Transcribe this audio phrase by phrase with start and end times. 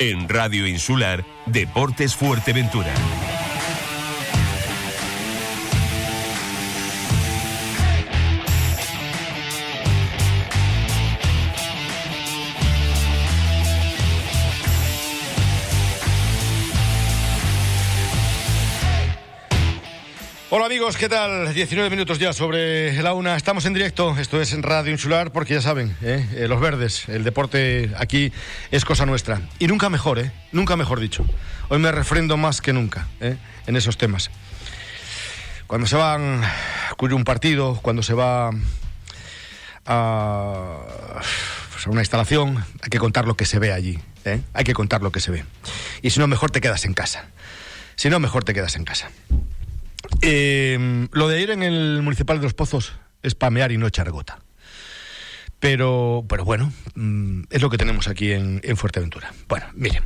[0.00, 2.94] En Radio Insular, Deportes Fuerteventura.
[20.80, 21.52] Amigos, ¿qué tal?
[21.52, 23.36] 19 minutos ya sobre la una.
[23.36, 26.26] Estamos en directo, esto es en Radio Insular, porque ya saben, ¿eh?
[26.34, 28.32] Eh, los verdes, el deporte aquí
[28.70, 29.42] es cosa nuestra.
[29.58, 30.32] Y nunca mejor, ¿eh?
[30.52, 31.26] Nunca mejor dicho.
[31.68, 33.36] Hoy me refrendo más que nunca ¿eh?
[33.66, 34.30] en esos temas.
[35.66, 36.40] Cuando se van
[36.96, 38.48] cubrir un partido, cuando se va
[39.84, 40.78] a,
[41.74, 43.98] pues, a una instalación, hay que contar lo que se ve allí.
[44.24, 44.40] ¿eh?
[44.54, 45.44] Hay que contar lo que se ve.
[46.00, 47.26] Y si no, mejor te quedas en casa.
[47.96, 49.10] Si no, mejor te quedas en casa.
[50.22, 54.10] Eh, lo de ir en el Municipal de los Pozos es pamear y no echar
[54.10, 54.38] gota.
[55.58, 59.32] Pero, pero bueno, mm, es lo que tenemos aquí en, en Fuerteventura.
[59.46, 60.04] Bueno, miren,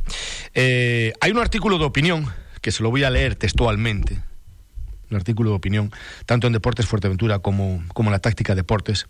[0.53, 2.27] eh, hay un artículo de opinión
[2.61, 4.21] que se lo voy a leer textualmente.
[5.09, 5.91] Un artículo de opinión,
[6.25, 9.07] tanto en Deportes Fuerteventura como, como en la táctica Deportes,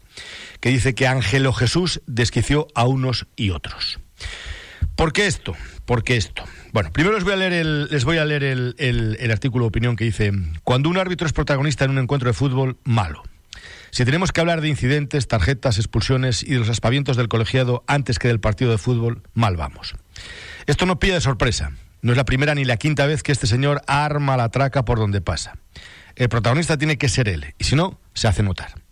[0.60, 4.00] que dice que Ángelo Jesús desquició a unos y otros.
[4.96, 5.56] ¿Por qué esto?
[5.86, 6.44] ¿Por qué esto?
[6.72, 9.96] Bueno, primero les voy a leer el, les voy a leer el, artículo de opinión
[9.96, 10.32] que dice,
[10.64, 13.24] cuando un árbitro es protagonista en un encuentro de fútbol, malo.
[13.92, 18.20] Si tenemos que hablar de incidentes, tarjetas, expulsiones y de los aspavientos del colegiado antes
[18.20, 19.96] que del partido de fútbol, mal vamos.
[20.66, 21.72] Esto no pilla de sorpresa.
[22.02, 25.00] No es la primera ni la quinta vez que este señor arma la traca por
[25.00, 25.58] donde pasa.
[26.16, 28.85] El protagonista tiene que ser él, y si no, se hace notar.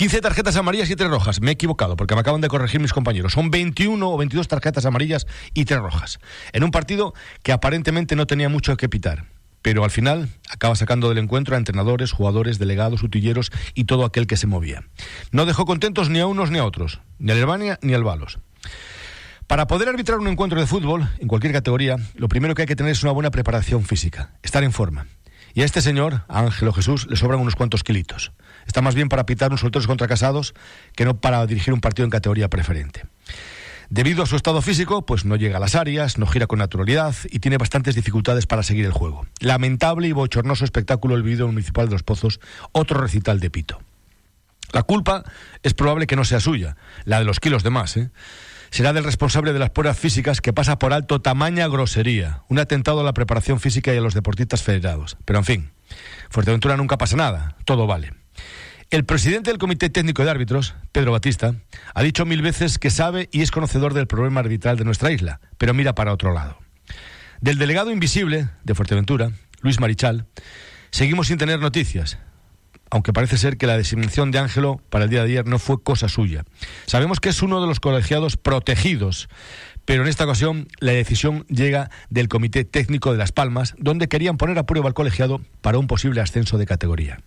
[0.00, 1.42] 15 tarjetas amarillas y 3 rojas.
[1.42, 3.34] Me he equivocado porque me acaban de corregir mis compañeros.
[3.34, 6.20] Son 21 o 22 tarjetas amarillas y 3 rojas.
[6.54, 9.26] En un partido que aparentemente no tenía mucho que pitar.
[9.60, 14.26] Pero al final acaba sacando del encuentro a entrenadores, jugadores, delegados, utilleros y todo aquel
[14.26, 14.84] que se movía.
[15.32, 18.38] No dejó contentos ni a unos ni a otros, ni al Herbania ni al Balos.
[19.46, 22.74] Para poder arbitrar un encuentro de fútbol, en cualquier categoría, lo primero que hay que
[22.74, 25.08] tener es una buena preparación física, estar en forma.
[25.52, 28.32] Y a este señor, a Ángelo Jesús, le sobran unos cuantos kilitos.
[28.66, 30.54] Está más bien para pitar unos solteros contra casados
[30.94, 33.04] que no para dirigir un partido en categoría preferente.
[33.92, 37.14] Debido a su estado físico, pues no llega a las áreas, no gira con naturalidad
[37.28, 39.26] y tiene bastantes dificultades para seguir el juego.
[39.40, 42.38] Lamentable y bochornoso espectáculo el vídeo municipal de los Pozos,
[42.70, 43.80] otro recital de pito.
[44.72, 45.24] La culpa
[45.64, 48.10] es probable que no sea suya, la de los kilos de más, ¿eh?
[48.70, 53.00] será del responsable de las pruebas físicas que pasa por alto tamaña grosería, un atentado
[53.00, 55.16] a la preparación física y a los deportistas federados.
[55.24, 55.70] Pero en fin,
[56.30, 58.19] Fuerteventura nunca pasa nada, todo vale.
[58.90, 61.54] El presidente del Comité Técnico de Árbitros, Pedro Batista,
[61.94, 65.40] ha dicho mil veces que sabe y es conocedor del problema arbitral de nuestra isla,
[65.58, 66.58] pero mira para otro lado.
[67.40, 69.30] Del delegado invisible de Fuerteventura,
[69.60, 70.26] Luis Marichal,
[70.90, 72.18] seguimos sin tener noticias,
[72.90, 75.80] aunque parece ser que la designación de Ángelo para el día de ayer no fue
[75.80, 76.42] cosa suya.
[76.86, 79.28] Sabemos que es uno de los colegiados protegidos,
[79.84, 84.36] pero en esta ocasión la decisión llega del Comité Técnico de Las Palmas, donde querían
[84.36, 87.20] poner a prueba al colegiado para un posible ascenso de categoría.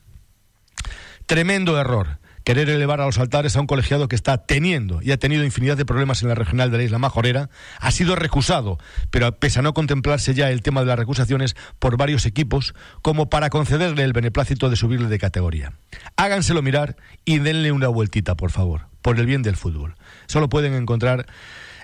[1.26, 5.18] Tremendo error querer elevar a los altares a un colegiado que está teniendo y ha
[5.18, 8.78] tenido infinidad de problemas en la regional de la isla Majorera, ha sido recusado,
[9.12, 13.30] pero pese a no contemplarse ya el tema de las recusaciones por varios equipos, como
[13.30, 15.74] para concederle el beneplácito de subirle de categoría.
[16.18, 19.96] Háganselo mirar y denle una vueltita, por favor, por el bien del fútbol.
[20.28, 21.26] Solo pueden encontrar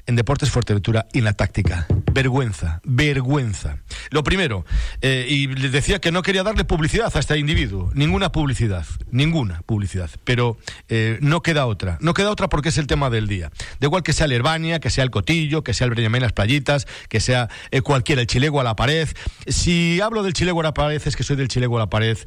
[0.06, 1.88] en Deportes Fuerteventura y en la táctica.
[2.12, 3.78] Vergüenza, vergüenza.
[4.10, 4.66] Lo primero,
[5.02, 9.62] eh, y les decía que no quería darle publicidad a este individuo, ninguna publicidad, ninguna
[9.66, 10.58] publicidad, pero
[10.88, 13.52] eh, no queda otra, no queda otra porque es el tema del día.
[13.80, 16.34] Da igual que sea el Herbania, que sea el Cotillo, que sea el Breñamén Las
[16.34, 19.08] Playitas, que sea eh, cualquiera, el Chilego a la pared.
[19.48, 22.18] Si hablo del Chilego a la pared, es que soy del Chilego a la pared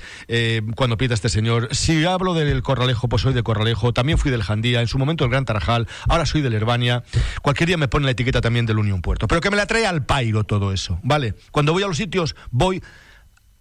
[0.76, 1.68] cuando pita este señor.
[1.72, 3.92] Si hablo del Corralejo, pues soy de Corralejo.
[3.92, 7.02] También fui del Jandía, en su momento el Gran Tarajal, ahora soy del Herbania.
[7.42, 9.26] Cualquier me pone la etiqueta también del Unión Puerto.
[9.28, 11.34] Pero que me la trae al pairo todo eso, ¿vale?
[11.50, 12.82] Cuando voy a los sitios, voy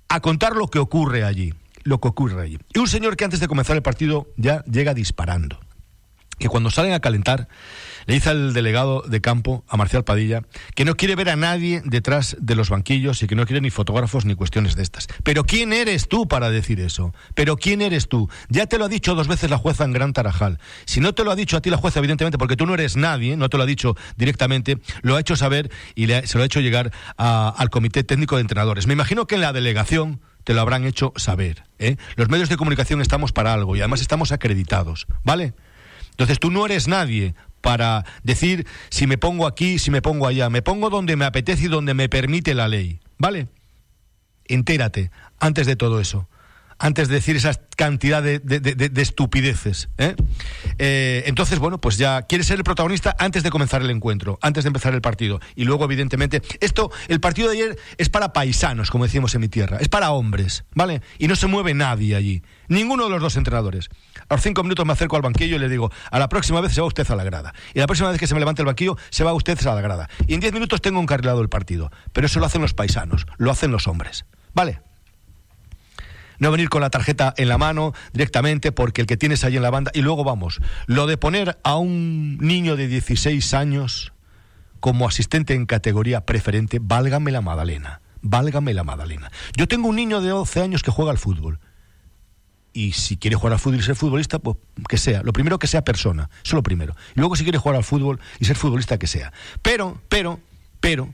[0.10, 1.54] a contar lo que ocurre allí.
[1.84, 2.60] Lo que ocurre allí.
[2.74, 5.60] Y un señor que antes de comenzar el partido ya llega disparando.
[6.38, 7.48] Que cuando salen a calentar,
[8.06, 10.44] le dice al delegado de campo, a Marcial Padilla,
[10.76, 13.70] que no quiere ver a nadie detrás de los banquillos y que no quiere ni
[13.70, 15.08] fotógrafos ni cuestiones de estas.
[15.24, 17.14] Pero ¿quién eres tú para decir eso?
[17.36, 18.30] Pero ¿quién eres tú?
[18.50, 20.60] Ya te lo ha dicho dos veces la jueza en Gran Tarajal.
[20.86, 22.96] Si no te lo ha dicho a ti la jueza, evidentemente, porque tú no eres
[22.96, 26.46] nadie, no te lo ha dicho directamente, lo ha hecho saber y se lo ha
[26.46, 28.88] hecho llegar al Comité Técnico de Entrenadores.
[28.88, 31.64] Me imagino que en la delegación te lo habrán hecho saber.
[31.80, 31.98] ¿eh?
[32.16, 35.54] Los medios de comunicación estamos para algo y además estamos acreditados, ¿vale?
[36.12, 40.50] Entonces tú no eres nadie para decir si me pongo aquí, si me pongo allá.
[40.50, 43.00] Me pongo donde me apetece y donde me permite la ley.
[43.18, 43.48] ¿Vale?
[44.46, 46.28] Entérate, antes de todo eso.
[46.82, 49.90] Antes de decir esa cantidad de, estupideces.
[49.98, 50.16] ¿eh?
[50.80, 51.24] ¿eh?
[51.28, 54.70] entonces, bueno, pues ya quiere ser el protagonista antes de comenzar el encuentro, antes de
[54.70, 55.40] empezar el partido.
[55.56, 59.48] Y luego, evidentemente, esto, el partido de ayer es para paisanos, como decimos en mi
[59.48, 61.02] tierra, es para hombres, ¿vale?
[61.20, 63.90] Y no se mueve nadie allí, ninguno de los dos entrenadores.
[64.28, 66.74] A los cinco minutos me acerco al banquillo y le digo, a la próxima vez
[66.74, 67.54] se va usted a la grada.
[67.76, 69.82] Y la próxima vez que se me levante el banquillo, se va usted a la
[69.82, 70.10] grada.
[70.26, 71.92] Y en diez minutos tengo encarrilado el partido.
[72.12, 74.26] Pero eso lo hacen los paisanos, lo hacen los hombres.
[74.54, 74.82] ¿Vale?
[76.42, 79.62] No venir con la tarjeta en la mano directamente porque el que tienes ahí en
[79.62, 79.92] la banda.
[79.94, 84.12] Y luego vamos, lo de poner a un niño de 16 años
[84.80, 89.32] como asistente en categoría preferente, válgame la Madalena, válgame la Madalena.
[89.56, 91.60] Yo tengo un niño de 12 años que juega al fútbol.
[92.74, 94.58] Y si quiere jugar al fútbol y ser futbolista, pues
[94.90, 95.22] que sea.
[95.22, 96.96] Lo primero que sea persona, eso es lo primero.
[97.16, 99.32] Y luego si quiere jugar al fútbol y ser futbolista, que sea.
[99.62, 100.40] Pero, pero,
[100.80, 101.14] pero,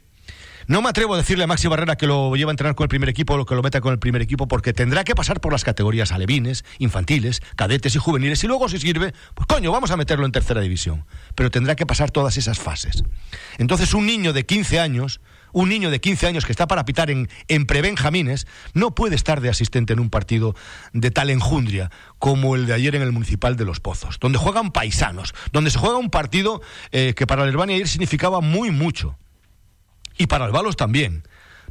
[0.67, 2.89] no me atrevo a decirle a Maxi Barrera que lo lleva a entrenar con el
[2.89, 5.53] primer equipo o que lo meta con el primer equipo porque tendrá que pasar por
[5.53, 9.97] las categorías alevines, infantiles, cadetes y juveniles y luego si sirve, pues coño, vamos a
[9.97, 11.05] meterlo en tercera división.
[11.35, 13.03] Pero tendrá que pasar todas esas fases.
[13.57, 15.21] Entonces un niño de 15 años
[15.53, 19.41] un niño de 15 años que está para pitar en, en prebenjamines no puede estar
[19.41, 20.55] de asistente en un partido
[20.93, 24.71] de tal enjundria como el de ayer en el Municipal de Los Pozos, donde juegan
[24.71, 26.61] paisanos, donde se juega un partido
[26.91, 29.17] eh, que para el Herbania ayer significaba muy mucho.
[30.17, 31.23] Y para el balos también.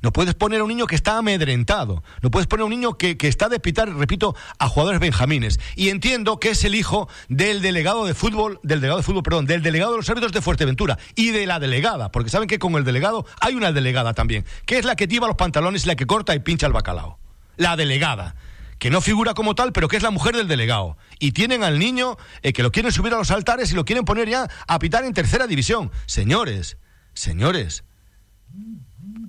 [0.03, 2.03] No puedes poner a un niño que está amedrentado.
[2.23, 5.59] No puedes poner a un niño que, está de pitar, repito, a jugadores benjamines.
[5.75, 9.47] Y entiendo que es el hijo del delegado de fútbol, del delegado de fútbol, perdón,
[9.47, 12.75] del delegado de los árbitros de Fuerteventura y de la delegada, porque saben que con
[12.75, 15.97] el delegado hay una delegada también, que es la que lleva los pantalones y la
[15.97, 17.19] que corta y pincha el bacalao.
[17.57, 18.37] La delegada
[18.79, 20.99] que no figura como tal, pero que es la mujer del delegado.
[21.19, 24.05] Y tienen al niño eh, que lo quieren subir a los altares y lo quieren
[24.05, 25.91] poner ya a pitar en tercera división.
[26.05, 26.77] Señores,
[27.15, 27.85] señores,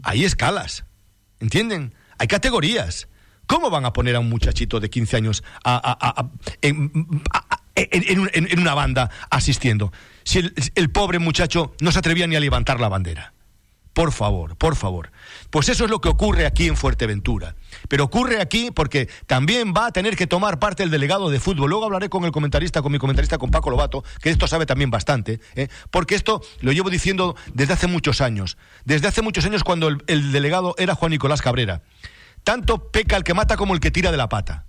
[0.03, 0.85] hay escalas,
[1.39, 1.93] ¿entienden?
[2.17, 3.07] Hay categorías.
[3.45, 5.43] ¿Cómo van a poner a un muchachito de 15 años
[6.61, 6.91] en,
[8.59, 9.93] una banda asistiendo?
[10.23, 13.33] Si el pobre muchacho no se atrevía ni a levantar la bandera.
[13.93, 15.11] Por favor, por favor.
[15.57, 17.55] Pues eso es lo que ocurre aquí en Fuerteventura.
[17.89, 21.71] Pero ocurre aquí porque también va a tener que tomar parte el delegado de fútbol.
[21.71, 24.91] Luego hablaré con el comentarista, con mi comentarista, con Paco Lobato, que esto sabe también
[24.91, 25.67] bastante, ¿eh?
[25.89, 28.55] porque esto lo llevo diciendo desde hace muchos años.
[28.85, 31.81] Desde hace muchos años cuando el, delegado era Juan Nicolás Cabrera.
[32.43, 34.65] Tanto peca el que mata como el que tira de la pata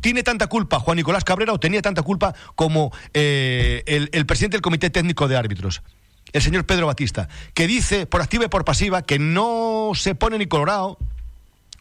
[0.00, 4.62] tiene tanta culpa Juan Nicolás Cabrera o tenía tanta culpa como eh, el, presidente del
[4.62, 5.80] Comité Técnico de Árbitros
[6.32, 10.38] el señor Pedro Batista, que dice por activa y por pasiva que no se pone
[10.38, 10.98] ni colorado,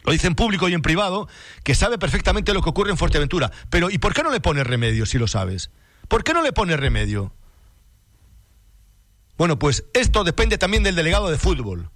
[0.03, 1.27] lo dice en público y en privado,
[1.63, 3.51] que sabe perfectamente lo que ocurre en Fuerteventura.
[3.69, 5.71] Pero ¿y por qué no le pone remedio si lo sabes?
[6.07, 7.33] ¿Por qué no le pone remedio?
[9.37, 11.89] Bueno, pues esto depende también del delegado de fútbol.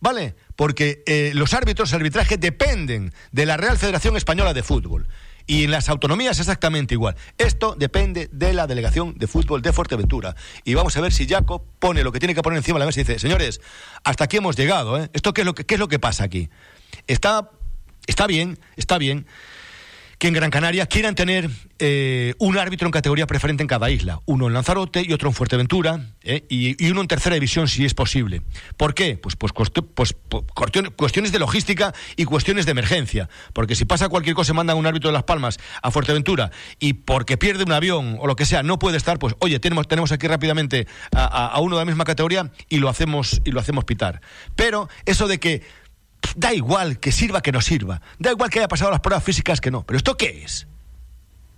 [0.00, 0.34] ¿Vale?
[0.56, 5.06] Porque eh, los árbitros, arbitraje dependen de la Real Federación Española de Fútbol.
[5.46, 7.16] Y en las autonomías exactamente igual.
[7.38, 10.34] Esto depende de la delegación de fútbol de Fuerteventura.
[10.64, 12.86] Y vamos a ver si Jaco pone lo que tiene que poner encima de la
[12.86, 13.60] mesa y dice, señores,
[14.04, 14.98] hasta aquí hemos llegado.
[14.98, 15.10] ¿eh?
[15.12, 16.48] ¿Esto qué es, lo que, qué es lo que pasa aquí?
[17.06, 17.50] Está,
[18.06, 19.26] está bien, está bien
[20.22, 24.20] que en Gran Canaria quieran tener eh, un árbitro en categoría preferente en cada isla,
[24.24, 27.92] uno en Lanzarote y otro en Fuerteventura, eh, y, uno en tercera división si es
[27.92, 28.42] posible.
[28.76, 29.16] ¿Por qué?
[29.16, 29.52] Pues, pues,
[29.82, 30.14] pues,
[30.94, 35.10] cuestiones de logística y cuestiones de emergencia, porque si pasa cualquier cosa, mandan un árbitro
[35.10, 38.78] de Las Palmas a Fuerteventura y porque pierde un avión o lo que sea, no
[38.78, 42.76] puede estar, pues oye, tenemos, aquí rápidamente a, a uno de la misma categoría y
[42.76, 44.20] lo hacemos, y lo hacemos pitar.
[44.54, 45.62] Pero eso de que
[46.36, 49.60] da igual que sirva que no sirva, da igual que haya pasado las pruebas físicas
[49.60, 50.66] que no, pero ¿esto qué es?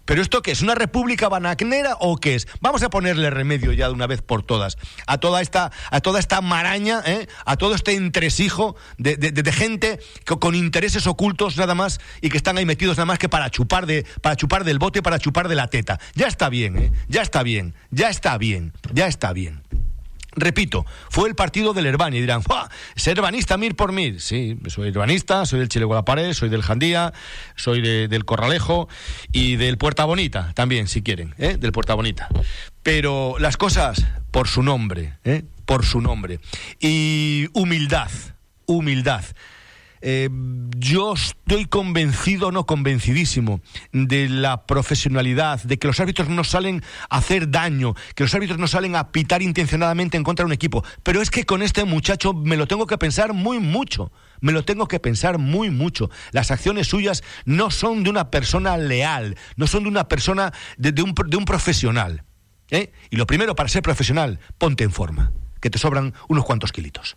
[0.04, 0.60] ¿Pero esto qué es?
[0.60, 2.46] ¿Una república banacnera o qué es?
[2.60, 6.20] Vamos a ponerle remedio ya de una vez por todas a toda esta, a toda
[6.20, 7.26] esta maraña, ¿eh?
[7.46, 9.14] a todo este entresijo de,
[9.52, 10.00] gente
[10.40, 13.86] con intereses ocultos nada más y que están ahí metidos nada más que para chupar,
[13.86, 15.98] de, para chupar del bote, para chupar de la teta.
[16.14, 16.92] Ya está bien, ¿eh?
[17.08, 19.62] ya está bien, ya está bien, ya está bien.
[20.36, 22.18] Repito, fue el partido del Herbani.
[22.18, 22.42] Y dirán,
[22.94, 24.20] ¿es herbanista mil por mil?
[24.20, 27.12] Sí, soy herbanista, soy del Chile Pared, soy del Jandía,
[27.56, 28.88] soy del Corralejo
[29.32, 31.56] y del Puerta Bonita también, si quieren, ¿eh?
[31.58, 32.28] del Puerta Bonita.
[32.82, 35.44] Pero las cosas por su nombre, ¿eh?
[35.64, 36.40] por su nombre.
[36.80, 38.10] Y humildad,
[38.66, 39.24] humildad.
[40.06, 40.28] Eh,
[40.76, 47.16] yo estoy convencido, no convencidísimo, de la profesionalidad, de que los árbitros no salen a
[47.16, 50.84] hacer daño, que los árbitros no salen a pitar intencionadamente en contra de un equipo.
[51.02, 54.12] Pero es que con este muchacho me lo tengo que pensar muy mucho.
[54.42, 56.10] Me lo tengo que pensar muy mucho.
[56.32, 61.00] Las acciones suyas no son de una persona leal, no son de una persona, de,
[61.00, 61.14] un,
[61.46, 62.24] profesional.
[62.68, 62.92] ¿eh?
[63.08, 65.32] Y lo primero, para ser profesional, ponte en forma,
[65.62, 67.16] que te sobran unos cuantos kilitos.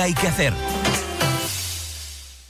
[0.00, 0.52] hay que hacer?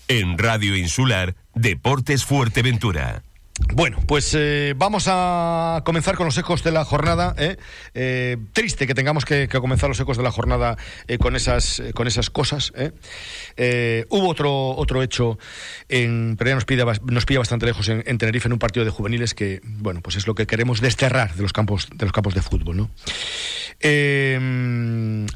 [0.08, 3.22] En Radio Insular, Deportes Fuerteventura.
[3.72, 7.36] Bueno, pues eh, vamos a comenzar con los ecos de la jornada.
[7.38, 7.56] ¿eh?
[7.94, 10.76] Eh, triste que tengamos que, comenzar los ecos de la jornada
[11.20, 12.72] con esas con esas cosas.
[14.08, 15.38] hubo otro otro hecho,
[15.88, 19.34] en, pero ya nos pilla, nos bastante lejos en, Tenerife en un partido de juveniles
[19.34, 22.42] que, bueno, pues es lo que queremos desterrar de los campos de los campos de
[22.42, 22.88] fútbol,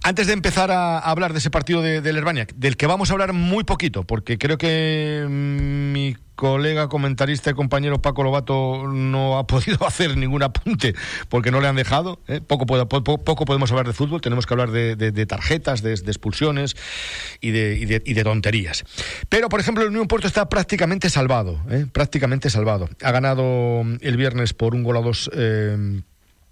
[0.03, 3.13] antes de empezar a, hablar de ese partido de, del Herbania, del que vamos a
[3.13, 9.39] hablar muy poquito, porque creo que mm, mi colega comentarista y compañero Paco Lobato no
[9.39, 10.95] ha podido hacer ningún apunte
[11.29, 12.21] porque no le han dejado.
[12.29, 12.41] ¿eh?
[12.41, 16.77] Poco, poco, podemos hablar de fútbol, tenemos que hablar de, tarjetas, de, expulsiones
[17.41, 18.85] y de, y, tonterías.
[19.29, 21.87] Pero, por ejemplo, el Unión Puerto está prácticamente salvado, ¿eh?
[21.91, 22.89] prácticamente salvado.
[23.03, 25.29] Ha ganado el viernes por un gol a dos.
[25.35, 26.03] Eh,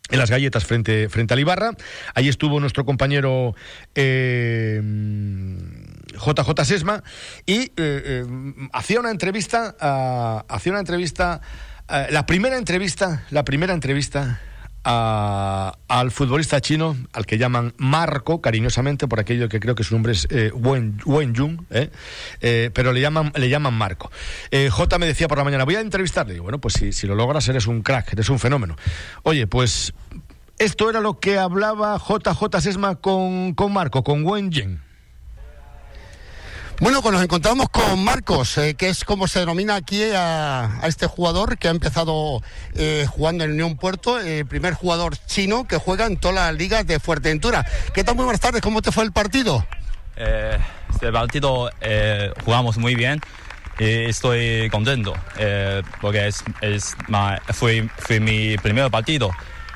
[0.09, 1.73] en las galletas frente, frente a Ibarra.
[2.15, 3.57] Ahí estuvo nuestro compañero
[6.17, 7.03] JJ Sesma,
[7.45, 8.25] y eh, eh,
[8.73, 9.77] hacía una entrevista,
[10.49, 11.41] hacía una entrevista,
[11.89, 14.41] eh, la primera entrevista, la primera entrevista
[14.89, 20.13] al futbolista chino, al que llaman Marco, cariñosamente, por aquello que creo que su nombre
[20.13, 21.63] es Wen, Wen Jung,
[22.41, 24.13] pero le llaman, le llaman Marco.
[24.71, 26.37] J me decía por la mañana, voy a entrevistarle.
[26.37, 28.77] Y bueno, pues si, si lo logras, eres un crack, eres un fenómeno.
[29.25, 29.93] Oye, pues
[30.59, 34.86] esto era lo que hablaba JJ Sesma con, con Marco, con Wen Jung.
[36.79, 41.07] Bueno, pues nos encontramos con Marcos, eh, que es como se denomina aquí a, este
[41.07, 42.43] jugador que ha empezado
[42.75, 46.87] eh, jugando en Unión Puerto, el primer jugador chino que juega en todas las ligas
[46.87, 47.65] de Fuerteventura.
[47.95, 48.15] ¿Qué tal?
[48.17, 49.67] Muy buenas tardes, ¿cómo te fue el partido?
[50.17, 50.59] Eh,
[50.93, 51.71] este partido
[52.45, 53.21] jugamos muy bien
[53.79, 55.15] y estoy contento
[56.03, 56.45] porque es,
[57.55, 59.31] fue, fue, mi primer partido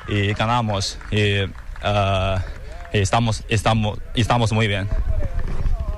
[0.07, 1.49] y ganamos y,
[2.93, 4.87] estamos, estamos, estamos muy bien.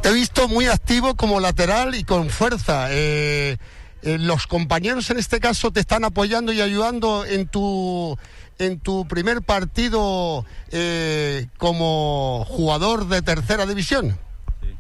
[0.03, 2.87] Te he visto muy activo como lateral y con fuerza.
[2.91, 3.55] Eh,
[4.01, 8.17] eh, los compañeros en este caso te están apoyando y ayudando en tu
[8.59, 14.17] en tu primer partido eh, como jugador de tercera división.
[14.59, 14.75] Sí.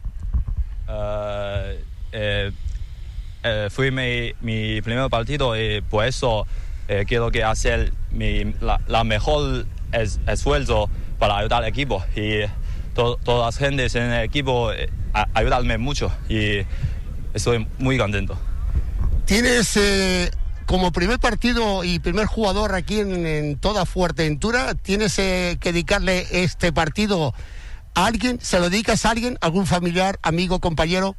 [3.69, 6.45] fue mi, primer partido y por eso
[7.07, 9.67] quiero que hacer mi, la, mejor
[10.27, 12.41] esfuerzo para ayudar al equipo y
[12.93, 14.71] todas las gentes en el equipo
[15.33, 16.65] ayudarme mucho y
[17.33, 18.37] estoy muy contento.
[19.25, 20.31] Tienes eh,
[20.65, 26.71] como primer partido y primer jugador aquí en, toda Fuerteventura, tienes eh, que dedicarle este
[26.73, 27.33] partido
[27.95, 31.15] a alguien, ¿se lo dedicas a alguien, algún familiar, amigo, compañero?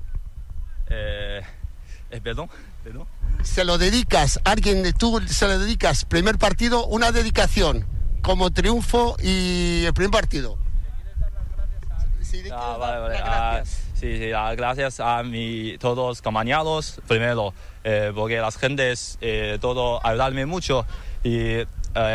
[0.90, 1.42] Eh,
[2.22, 2.48] perdón,
[2.82, 3.06] perdón.
[3.42, 7.86] Se lo dedicas a alguien, tú se lo dedicas, primer partido, una dedicación
[8.22, 10.58] como triunfo y el primer partido.
[12.52, 13.16] Ah, vale, vale.
[13.22, 13.62] Ah,
[13.94, 19.58] sí, sí, ah, gracias a mi, todos los compañeros, primero, eh, porque las gentes, eh,
[19.60, 20.86] todo ayudarme mucho
[21.22, 21.66] y eh,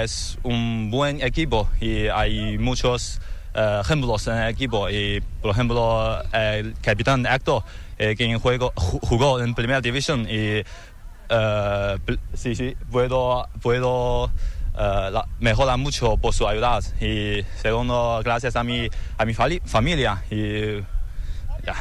[0.04, 3.22] es un buen equipo y hay muchos
[3.54, 4.90] ejemplos en el equipo.
[4.90, 7.64] Y, por ejemplo, el capitán Héctor,
[8.16, 10.64] quien juego, jugó en Primera División y
[12.34, 14.32] sí, sí, puedo, puedo
[14.80, 16.80] uh, mejora mucho por su ayuda.
[17.02, 20.24] Y segundo gracias a mi a mi familia.
[20.30, 20.80] Y
[21.66, 21.76] ya.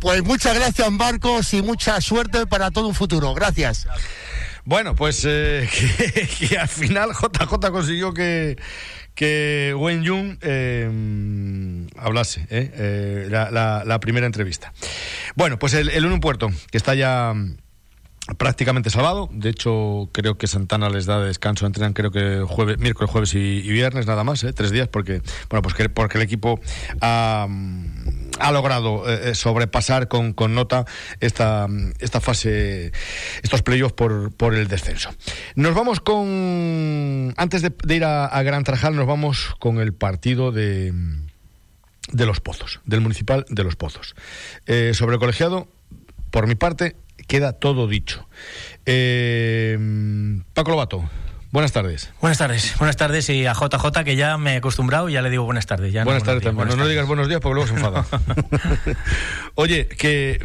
[0.00, 3.34] Pues muchas gracias Marcos y mucha suerte para todo un futuro.
[3.34, 3.86] Gracias.
[4.64, 5.68] Bueno pues eh,
[6.48, 8.56] que, al final JJ consiguió que
[9.14, 14.72] que Wen Jung eh, hablase eh, la, la, primera entrevista.
[15.36, 17.32] Bueno, pues el, el Puerto, que está ya
[18.38, 19.28] prácticamente salvado.
[19.32, 21.66] De hecho, creo que Santana les da descanso.
[21.66, 24.52] Entrenan creo que jueves, miércoles, jueves y, viernes nada más, ¿eh?
[24.52, 26.60] tres días, porque bueno, pues porque el equipo
[27.00, 27.46] ha,
[28.38, 30.86] ha logrado eh, eh, sobrepasar con, con, nota
[31.20, 31.66] esta,
[31.98, 32.92] esta fase,
[33.42, 35.10] estos playoffs por, por el descenso.
[35.54, 40.94] Nos vamos con, antes de, ir a, Gran Trajal, nos vamos con el partido de,
[42.12, 44.14] de los Pozos, del Municipal de los Pozos.
[44.92, 45.68] Sobre el colegiado,
[46.30, 48.26] por mi parte, queda todo dicho.
[50.54, 51.04] Paco Lobato.
[51.54, 52.12] Buenas tardes.
[52.20, 52.74] Buenas tardes.
[52.78, 55.66] Buenas tardes y a JJ que ya me he acostumbrado y ya le digo buenas
[55.66, 55.92] tardes.
[55.92, 56.76] Ya buenas tardes también.
[56.76, 58.04] no, digas buenos días porque luego se enfada.
[59.54, 60.44] Oye, que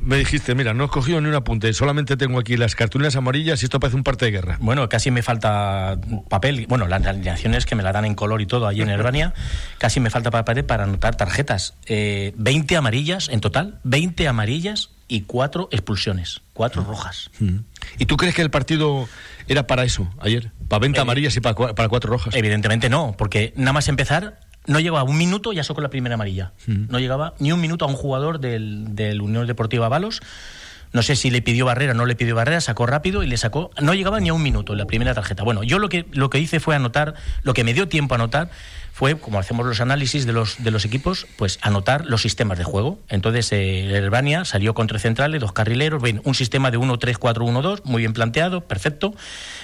[0.00, 3.60] me dijiste, mira, no he cogido ni un apunte, solamente tengo aquí las cartulinas amarillas
[3.60, 4.56] y esto parece un parte de guerra.
[4.62, 5.98] Bueno, casi me falta
[6.30, 6.64] papel.
[6.66, 9.34] Bueno, las alineaciones que me la dan en color y todo allí en Herbania,
[9.76, 11.74] casi me falta papel para anotar tarjetas.
[11.84, 17.30] Eh, 20 amarillas en total, 20 amarillas y cuatro expulsiones, cuatro rojas.
[17.98, 19.08] ¿Y tú crees que el partido
[19.48, 20.52] era para eso ayer?
[20.68, 22.34] ¿Para 20 eh, amarillas y para, cuatro rojas?
[22.34, 26.52] Evidentemente no, porque nada más empezar, no llegaba un minuto, ya sacó la primera amarilla.
[26.66, 30.20] No llegaba ni un minuto a un jugador del, del Unión Deportiva Balos.
[30.92, 33.36] No sé si le pidió barrera o no le pidió barrera, sacó rápido y le
[33.36, 33.70] sacó.
[33.80, 35.42] No llegaba ni a un minuto en la primera tarjeta.
[35.42, 38.16] Bueno, yo lo que, lo que hice fue anotar, lo que me dio tiempo a
[38.16, 38.50] anotar
[38.92, 42.64] fue, como hacemos los análisis de los, de los equipos, pues anotar los sistemas de
[42.64, 42.98] juego.
[43.08, 48.02] Entonces, eh, Herbania salió con tres centrales, dos carrileros, ven, un sistema de 1-3-4-1-2, muy
[48.02, 49.14] bien planteado, perfecto.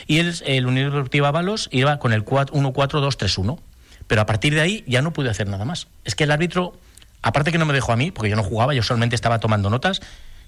[0.06, 3.58] Y el, el Unión Deportiva Balos iba con el 1-4-2-3-1.
[4.06, 5.88] Pero a partir de ahí ya no pude hacer nada más.
[6.04, 6.78] Es que el árbitro,
[7.22, 9.70] aparte que no me dejó a mí, porque yo no jugaba, yo solamente estaba tomando
[9.70, 10.00] notas,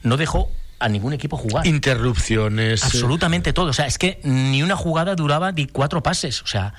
[0.02, 1.66] no dejó a ningún equipo jugar.
[1.66, 2.84] Interrupciones.
[2.84, 3.70] Absolutamente todo.
[3.70, 6.42] O sea, es que ni una jugada duraba ni cuatro pases.
[6.42, 6.74] O sea,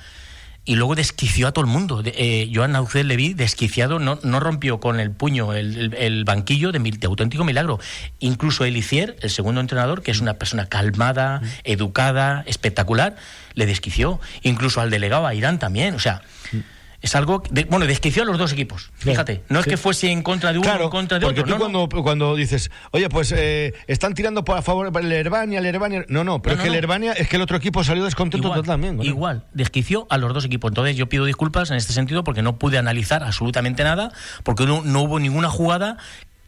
[0.68, 2.02] y luego desquició a todo el mundo.
[2.04, 6.78] Eh, Joan Naucel le vi desquiciado, no, no rompió con el puño el, banquillo de,
[6.78, 7.80] de, auténtico milagro.
[8.18, 13.16] Incluso Elicier, el segundo entrenador, que es una persona calmada, educada, espectacular,
[13.54, 14.20] le desquició.
[14.42, 15.94] Incluso al delegado a Irán también.
[15.94, 16.20] O sea,
[17.00, 18.90] es algo, de, bueno, desquició a los dos equipos.
[18.94, 21.56] Fíjate, no es que fuese en contra de uno o en contra de porque otro.
[21.56, 25.60] Porque tú cuando, cuando dices, oye, pues eh, están tirando por a favor del Herbania,
[25.60, 26.04] el Herbania.
[26.08, 29.00] No, no, pero es que el Herbania es que el otro equipo salió descontento también.
[29.02, 30.70] Igual, desquició a los dos equipos.
[30.70, 34.12] Entonces yo pido disculpas en este sentido porque no pude analizar absolutamente nada,
[34.42, 35.98] porque no, no hubo ninguna jugada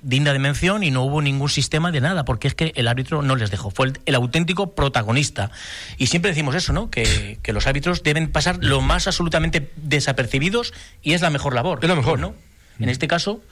[0.02, 3.22] digna de mención y no hubo ningún sistema de nada, porque es que el árbitro
[3.22, 5.50] no les dejó, fue el, auténtico protagonista.
[5.98, 6.90] Y siempre decimos eso, ¿no?
[6.90, 11.78] Que, que, los árbitros deben pasar lo más absolutamente desapercibidos y es la mejor labor.
[11.82, 12.18] Es la mejor.
[12.18, 12.34] ¿no?
[12.78, 13.42] En este caso.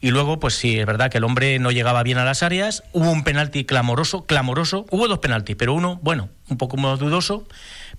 [0.00, 2.82] Y luego, pues sí, es verdad que el hombre no llegaba bien a las áreas.
[2.92, 4.84] Hubo un penalti clamoroso, clamoroso.
[4.90, 7.46] Hubo dos penaltis, pero uno, bueno, un poco más dudoso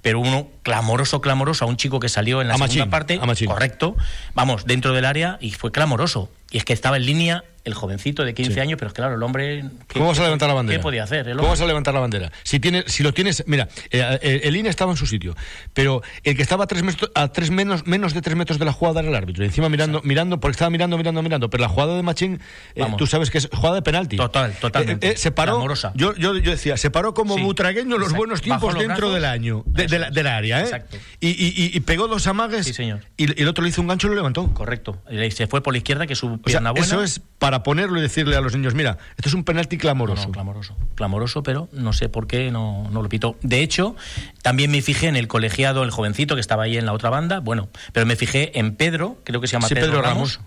[0.01, 3.95] pero uno clamoroso, clamoroso a un chico que salió en la segunda parte, correcto,
[4.33, 6.29] vamos, dentro del área y fue clamoroso.
[6.51, 9.23] Y es que estaba en línea el jovencito de 15 años, pero es claro, el
[9.23, 9.63] hombre...
[9.93, 10.79] ¿Cómo vas a levantar la bandera?
[10.79, 11.35] ¿Qué podía hacer?
[11.35, 12.31] ¿Cómo vas a levantar la bandera?
[12.43, 13.43] Si, tiene, si lo tienes...
[13.45, 15.35] Mira, eh, eh, el INE estaba en su sitio,
[15.73, 18.65] pero el que estaba a tres, metros, a tres menos, menos de tres metros de
[18.65, 19.43] la jugada era el árbitro.
[19.43, 21.49] Y encima mirando, mirando, porque estaba mirando, mirando, mirando.
[21.49, 22.39] Pero la jugada de Machín,
[22.75, 24.15] eh, tú sabes que es jugada de penalti.
[24.15, 25.17] Total, totalmente.
[25.17, 25.67] se paró...
[25.95, 29.87] Yo, yo, yo, decía, se paró como butragueño los buenos tiempos dentro del año, de,
[29.87, 30.63] del área, ¿eh?
[30.63, 30.97] Exacto.
[31.19, 33.01] Y, y, pegó dos amagues sí, señor.
[33.17, 34.53] Y, el otro le hizo un gancho y lo levantó.
[34.53, 34.97] Correcto.
[35.09, 36.85] Y se fue por la izquierda, que su pierna buena.
[36.85, 40.31] Eso es para ponerlo y decirle a los niños, mira, esto es un penalti clamoroso.
[40.31, 40.75] clamoroso.
[40.95, 43.37] Clamoroso, pero no sé por qué no, no lo pito.
[43.41, 43.95] De hecho,
[44.41, 47.39] también me fijé en el colegiado, el jovencito que estaba ahí en la otra banda,
[47.39, 50.39] bueno, pero me fijé en Pedro, creo que se llama Pedro, Ramos,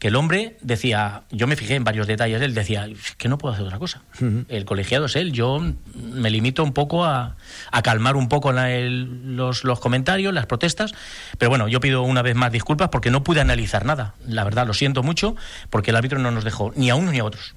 [0.00, 3.52] que el hombre decía, yo me fijé en varios detalles, él decía, que no puedo
[3.54, 4.02] hacer otra cosa.
[4.48, 5.60] El colegiado es él, yo
[5.94, 7.36] me limito un poco a,
[7.70, 10.94] a calmar un poco los, los comentarios, las protestas,
[11.36, 14.14] pero bueno, yo pido una vez más disculpas porque no pude analizar nada.
[14.26, 15.36] La verdad, lo siento mucho,
[15.68, 17.54] porque el árbitro no nos dejó ni a uno ni a otros.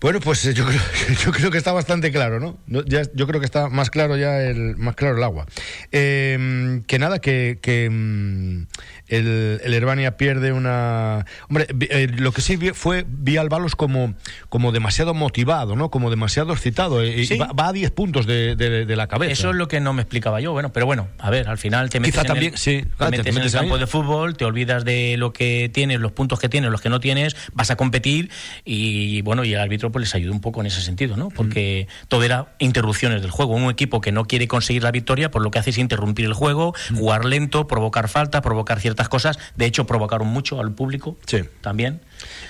[0.00, 0.80] Bueno, pues eh, yo creo,
[1.24, 2.58] yo creo que está bastante claro, ¿no?
[2.86, 5.46] Ya, yo creo que está más claro ya el, más claro el agua.
[5.90, 8.66] Eh, que nada, que, que mm,
[9.08, 11.24] el, el Herbania pierde una...
[11.48, 14.14] Hombre, eh, lo que sí fue, vi al Balos como,
[14.48, 15.90] como demasiado motivado, ¿no?
[15.90, 17.02] Como demasiado excitado.
[17.02, 19.32] Eh, va, a 10 puntos de, de, la cabeza.
[19.32, 20.52] Eso es lo que no me explicaba yo.
[20.52, 23.42] Bueno, pero bueno, a ver, al final te metes, también, en, sí, te metes, en
[23.42, 26.80] el campo de fútbol, te olvidas de lo que tienes, los puntos que tienes, los
[26.80, 28.30] que no tienes, vas a competir
[28.64, 31.28] y bueno, y el árbitro pues les ayuda un poco en ese sentido, ¿no?
[31.28, 32.06] Porque mm.
[32.08, 33.54] todo era interrupciones del juego.
[33.54, 36.34] Un equipo que no quiere conseguir la victoria, pues lo que hace es interrumpir el
[36.34, 36.96] juego, mm.
[36.96, 39.38] jugar lento, provocar falta, provocar ciertas cosas.
[39.56, 41.42] De hecho, provocaron mucho al público sí.
[41.60, 42.00] también.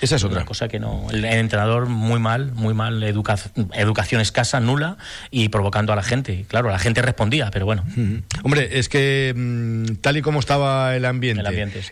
[0.01, 0.45] Esa es otra.
[0.45, 1.07] cosa que no.
[1.11, 4.97] El, entrenador muy mal, muy mal, educación escasa, nula
[5.31, 6.45] y provocando a la gente.
[6.49, 7.85] Claro, la gente respondía, pero bueno.
[8.43, 11.43] Hombre, es que mm, tal y como estaba el ambiente,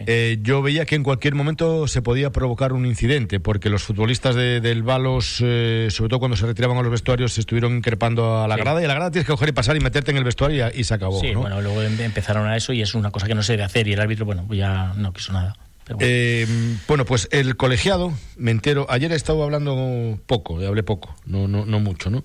[0.07, 4.35] eh, yo veía que en cualquier momento se podía provocar un incidente, porque los futbolistas
[4.35, 8.49] del Balos, eh, sobre todo cuando se retiraban a los vestuarios, se estuvieron increpando a
[8.49, 10.25] la grada y a la grada tienes que coger y pasar y meterte en el
[10.25, 11.21] vestuario y, y se acabó.
[11.21, 13.65] Sí, bueno, luego em, empezaron a eso y es una cosa que no se debe
[13.65, 15.55] hacer y el árbitro, bueno, ya no quiso nada.
[16.01, 16.47] Eh,
[16.89, 21.65] bueno, pues el colegiado, me entero, ayer he estado hablando poco, hablé poco, no, no,
[21.65, 22.25] no mucho, ¿no?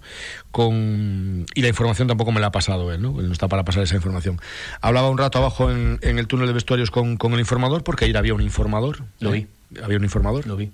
[0.50, 3.20] Con, y la información tampoco me la ha pasado él, ¿no?
[3.20, 4.42] Él no está para pasar esa información.
[4.82, 8.06] Hablaba un rato abajo en, en el túnel de vestuarios con, con, el informador, porque
[8.06, 9.04] ayer había un informador.
[9.20, 9.48] Lo vi.
[9.84, 10.48] Había un informador.
[10.48, 10.72] Lo vi.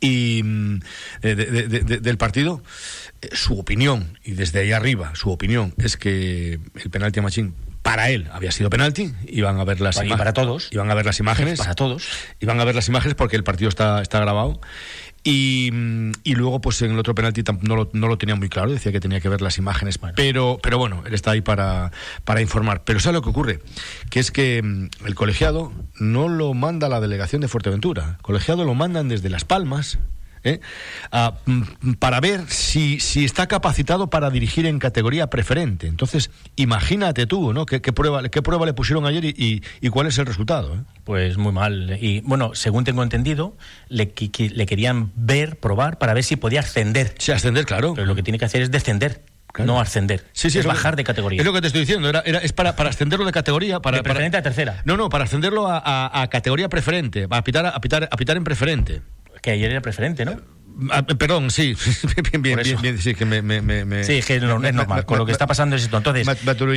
[0.00, 2.62] Y eh, de, de, de, del partido,
[3.20, 7.54] eh, su opinión, y desde ahí arriba, su opinión es que el penalti a Machín
[7.82, 10.18] para él había sido penalti, iban a ver las imágenes.
[10.18, 10.68] para todos.
[10.72, 11.58] Iban a ver las imágenes.
[11.58, 12.08] Para todos.
[12.40, 14.60] Iban a ver las imágenes porque el partido está, está grabado.
[15.24, 15.70] Y,
[16.22, 18.92] y, luego, pues en el otro penalti no lo, no lo, tenía muy claro, decía
[18.92, 20.14] que tenía que ver las imágenes, bueno.
[20.16, 21.92] Pero, pero bueno, él está ahí para,
[22.24, 22.82] para informar.
[22.84, 23.60] Pero ¿sabe lo que ocurre?
[24.10, 28.64] Que es que mm, el colegiado no lo manda la delegación de Fuerteventura, el colegiado
[28.64, 29.98] lo mandan desde Las Palmas,
[30.44, 30.60] ¿eh?
[31.12, 31.34] Ah,
[31.98, 35.86] para ver si, si está capacitado para dirigir en categoría preferente.
[35.86, 37.66] Entonces, imagínate tú, ¿no?
[37.66, 40.74] ¿Qué, qué prueba, qué prueba le pusieron ayer y, y, y cuál es el resultado?
[40.74, 40.78] ¿eh?
[41.04, 41.98] Pues muy mal.
[42.00, 43.56] Y bueno, según tengo entendido,
[43.88, 47.14] le, le querían ver, probar, para ver si podía ascender.
[47.18, 47.94] Sí, ascender, claro.
[47.94, 49.22] Pero lo que tiene que hacer es descender.
[49.50, 49.72] Claro.
[49.72, 50.26] No ascender.
[50.32, 51.40] Sí, sí, es, es bajar de categoría.
[51.40, 52.08] Es lo que te estoy diciendo.
[52.08, 53.80] Era, era, es para, para ascenderlo de categoría.
[53.80, 54.82] Para, de preferente para, a tercera.
[54.84, 57.26] No, no, para ascenderlo a, a, a categoría preferente.
[57.30, 59.00] A pitar, a, pitar, a pitar en preferente.
[59.42, 60.40] Que ayer era preferente, ¿no?
[60.90, 61.74] Ah, perdón, sí,
[62.30, 65.18] bien, bien, bien, bien, sí, que me, me, me sí, que no, es normal, con
[65.18, 65.96] lo que está pasando es esto.
[65.96, 66.26] Entonces,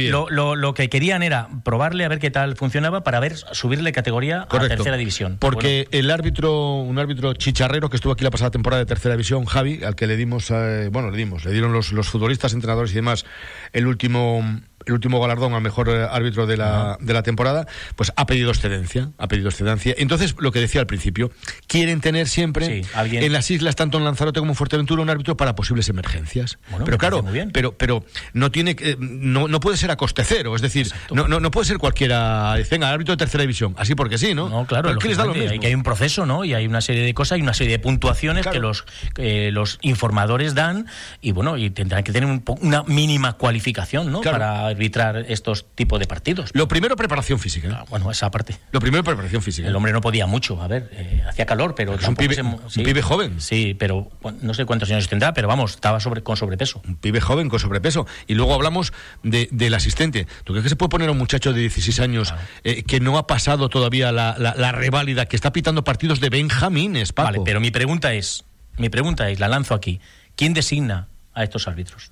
[0.10, 3.92] lo, lo, lo, que querían era probarle a ver qué tal funcionaba para ver subirle
[3.92, 5.38] categoría Correcto, a tercera división.
[5.40, 6.00] Porque bueno.
[6.00, 9.84] el árbitro, un árbitro chicharrero que estuvo aquí la pasada temporada de tercera división, Javi,
[9.84, 12.96] al que le dimos, eh, bueno, le dimos, le dieron los, los futbolistas, entrenadores y
[12.96, 13.26] demás
[13.72, 18.26] el último el último galardón al mejor árbitro de la, de la temporada, pues ha
[18.26, 19.94] pedido excedencia, ha pedido excedencia.
[19.98, 21.32] Entonces, lo que decía al principio,
[21.68, 23.24] quieren tener siempre sí, ¿alguien?
[23.24, 26.60] en las islas, tanto en Lanzarote como en Fuerteventura, un árbitro para posibles emergencias.
[26.70, 30.56] Bueno, pero claro, pero pero no tiene que, no, no puede ser a coste cero,
[30.56, 34.18] es decir, no, no, no puede ser cualquiera, venga, árbitro de tercera división, así porque
[34.18, 34.50] sí, ¿no?
[34.50, 35.52] No, claro, ¿Qué les da lo mismo?
[35.52, 36.44] Hay, que hay un proceso, ¿no?
[36.46, 38.54] Y hay una serie de cosas, y una serie de puntuaciones claro.
[38.54, 38.86] que los
[39.18, 40.88] eh, los informadores dan
[41.22, 44.22] y bueno, y tendrán que tener un, una mínima cualificación, ¿no?
[44.22, 44.38] Claro.
[44.38, 46.52] Para arbitrar estos tipos de partidos.
[46.54, 47.68] Lo primero, preparación física.
[47.68, 47.74] ¿eh?
[47.74, 48.58] Ah, bueno, esa parte.
[48.72, 49.68] Lo primero, preparación física.
[49.68, 51.96] El hombre no podía mucho, a ver, eh, hacía calor, pero...
[51.96, 53.40] Es un pibe, se, sí, un pibe joven.
[53.40, 54.10] Sí, pero
[54.42, 56.82] no sé cuántos años tendrá, pero vamos, estaba sobre, con sobrepeso.
[56.88, 58.08] Un pibe joven con sobrepeso.
[58.28, 60.28] Y luego hablamos de, del asistente.
[60.44, 62.48] ¿Tú crees que se puede poner a un muchacho de 16 años claro.
[62.64, 66.30] eh, que no ha pasado todavía la, la, la, reválida, que está pitando partidos de
[66.30, 67.28] Benjamines, Paco?
[67.28, 68.46] Vale, pero mi pregunta es,
[68.78, 70.00] mi pregunta es, la lanzo aquí,
[70.36, 72.12] ¿quién designa a estos árbitros?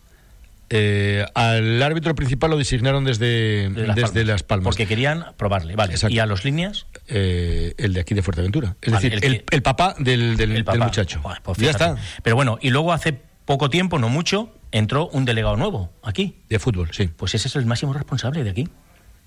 [0.70, 4.28] Eh, al árbitro principal lo designaron desde, desde, las, desde Palmas.
[4.28, 4.64] las, Palmas.
[4.66, 5.94] Porque querían probarle, vale.
[5.94, 6.14] Exacto.
[6.14, 6.86] ¿Y a los líneas?
[7.08, 8.76] Eh, el de aquí de Fuerteventura.
[8.82, 10.78] Es vale, decir, el, el, el, papá del, del, el papá.
[10.78, 11.22] del muchacho.
[11.44, 11.96] Pues ya está.
[12.24, 13.14] Pero bueno, y luego hace
[13.46, 16.44] poco tiempo, no mucho, entró un delegado nuevo aquí.
[16.50, 17.08] De fútbol, sí.
[17.08, 18.70] Pues ese es el máximo responsable de aquí.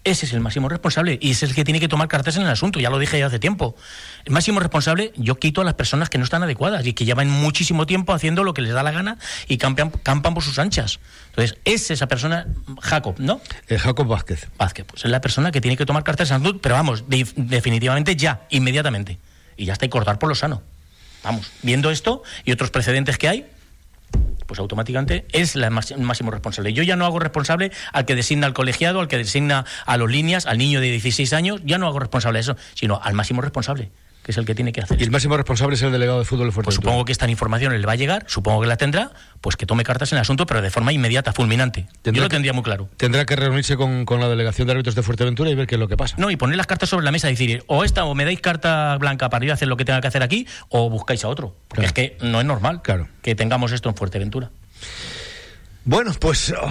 [0.04, 2.48] Ese es el máximo responsable y es el que tiene que tomar cartas en el
[2.48, 3.76] asunto, ya lo dije ya hace tiempo.
[4.24, 7.30] El máximo responsable, yo quito a las personas que no están adecuadas y que llevan
[7.30, 10.98] muchísimo tiempo haciendo lo que les da la gana y campan, campan por sus anchas.
[11.28, 12.48] Entonces, es esa persona,
[12.80, 13.40] Jacob, ¿no?
[13.68, 14.48] Eh, Jacob Vázquez.
[14.58, 17.08] Vázquez, pues es la persona que tiene que tomar cartas en el asunto, pero vamos,
[17.08, 19.18] de, definitivamente ya, inmediatamente.
[19.56, 20.62] Y ya está, y cortar por lo sano.
[21.22, 23.46] Vamos, viendo esto y otros precedentes que hay,
[24.52, 26.74] pues automáticamente es la máximo responsable.
[26.74, 30.10] Yo ya no hago responsable al que designa al colegiado, al que designa a los
[30.10, 33.40] líneas, al niño de 16 años, ya no hago responsable de eso, sino al máximo
[33.40, 35.00] responsable que es el que tiene que hacer.
[35.00, 36.82] Y el máximo responsable es el delegado de fútbol de Fuerteventura.
[36.82, 39.66] Pues supongo que esta información le va a llegar, supongo que la tendrá, pues que
[39.66, 41.86] tome cartas en el asunto, pero de forma inmediata, fulminante.
[42.04, 42.88] Yo lo tendría muy claro.
[42.96, 45.80] Tendrá que reunirse con, con, la delegación de árbitros de Fuerteventura y ver qué es
[45.80, 46.14] lo que pasa.
[46.18, 48.40] No, y poner las cartas sobre la mesa y decir, o esta, o me dais
[48.40, 51.28] carta blanca para ir a hacer lo que tenga que hacer aquí, o buscáis a
[51.28, 51.56] otro.
[51.68, 51.86] Porque claro.
[51.86, 53.08] es que no es normal claro.
[53.22, 54.50] que tengamos esto en Fuerteventura.
[55.84, 56.70] Bueno, pues oh,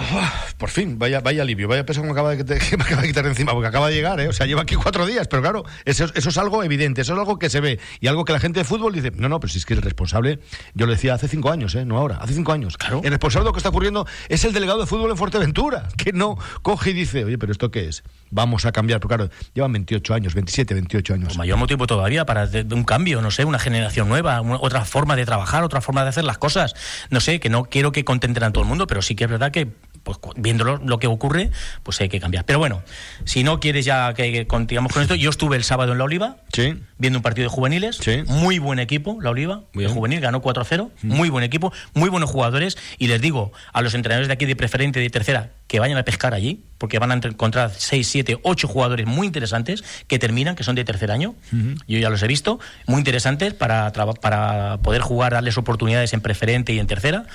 [0.56, 3.08] por fin, vaya, vaya alivio, vaya peso que me, acaba de, que me acaba de
[3.08, 4.28] quitar de encima, porque acaba de llegar, ¿eh?
[4.28, 7.18] o sea, lleva aquí cuatro días, pero claro, eso, eso, es algo evidente, eso es
[7.18, 9.52] algo que se ve, y algo que la gente de fútbol dice, no, no, pero
[9.52, 10.38] si es que el responsable,
[10.72, 11.84] yo lo decía hace cinco años, ¿eh?
[11.84, 13.02] no ahora, hace cinco años, claro.
[13.04, 16.14] el responsable de lo que está ocurriendo es el delegado de fútbol en Fuerteventura, que
[16.14, 18.04] no coge y dice, oye, pero ¿esto qué es?
[18.34, 21.26] Vamos a cambiar, porque claro, llevan 28 años, 27, 28 años.
[21.26, 24.56] Pues mayor motivo todavía para de, de un cambio, no sé, una generación nueva, una,
[24.56, 26.74] otra forma de trabajar, otra forma de hacer las cosas,
[27.10, 29.30] no sé, que no quiero que contenten a todo el mundo, pero sí que es
[29.30, 29.68] verdad que
[30.02, 31.50] pues viendo lo, lo, que ocurre,
[31.82, 32.44] pues hay que cambiar.
[32.44, 32.82] Pero bueno,
[33.24, 36.04] si no quieres ya que, que continuamos con esto, yo estuve el sábado en La
[36.04, 36.74] Oliva, sí.
[36.98, 38.22] viendo un partido de juveniles, sí.
[38.26, 39.88] muy buen equipo, La Oliva, Bien.
[39.88, 41.08] el juvenil ganó 4-0, mm.
[41.08, 44.56] muy buen equipo, muy buenos jugadores, y les digo a los entrenadores de aquí de
[44.56, 48.40] preferente y de tercera que vayan a pescar allí, porque van a encontrar 6, 7,
[48.42, 51.80] 8 jugadores muy interesantes que terminan, que son de tercer año, uh -huh.
[51.86, 56.72] yo ya los he visto, muy interesantes para, para poder jugar, darles oportunidades en preferente
[56.72, 57.26] y en tercera.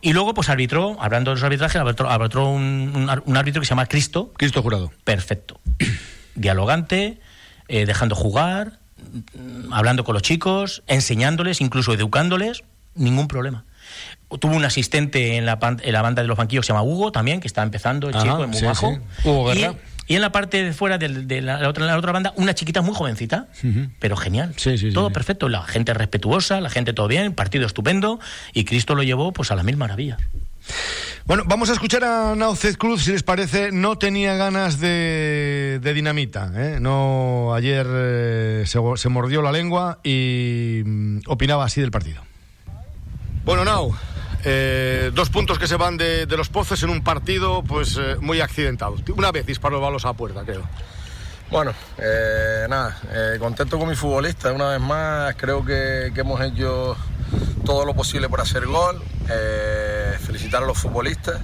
[0.00, 3.66] Y luego, pues arbitró, hablando de los arbitrajes, arbitró, arbitró un, un, un, árbitro que
[3.66, 4.32] se llama Cristo.
[4.38, 4.90] Cristo Jurado.
[5.04, 5.60] Perfecto.
[6.34, 7.20] Dialogante,
[7.68, 8.78] eh, dejando jugar,
[9.34, 12.62] mm, hablando con los chicos, enseñándoles, incluso educándoles,
[12.94, 13.66] ningún problema.
[14.40, 17.12] Tuvo un asistente en la, en la banda de los banquillos que se llama Hugo
[17.12, 18.92] también, que está empezando, el Ajá, chico, es muy sí, bajo.
[19.22, 19.28] sí.
[19.28, 19.74] Hugo Y- Guerra.
[20.08, 21.08] Y, en la parte de fuera de,
[21.42, 23.48] la, la otra, la otra banda, una chiquita muy jovencita,
[23.98, 24.52] pero genial.
[24.56, 25.14] Sí, sí, sí, todo sí.
[25.14, 28.20] perfecto, la gente respetuosa, la gente todo bien, partido estupendo,
[28.52, 30.18] y Cristo lo llevó pues a las mil maravillas.
[31.24, 33.72] Bueno, vamos a escuchar a Náucez Cruz, si les parece.
[33.72, 36.52] No tenía ganas de, de dinamita.
[36.54, 36.78] ¿eh?
[36.80, 42.22] No, ayer eh, se, se mordió la lengua y mm, opinaba así del partido.
[43.44, 43.92] Bueno, Nau,
[44.48, 48.40] eh, dos puntos que se van de, los pozos en un partido pues eh, muy
[48.40, 48.94] accidentado.
[49.16, 50.62] Una vez disparó balos a puerta, creo.
[51.50, 52.96] Bueno, eh, nada,
[53.40, 54.52] contento con mi futbolista.
[54.52, 56.96] Una vez más, creo que, que hemos hecho
[57.64, 59.02] todo lo posible por hacer gol.
[60.24, 61.40] Felicitar a los futbolistas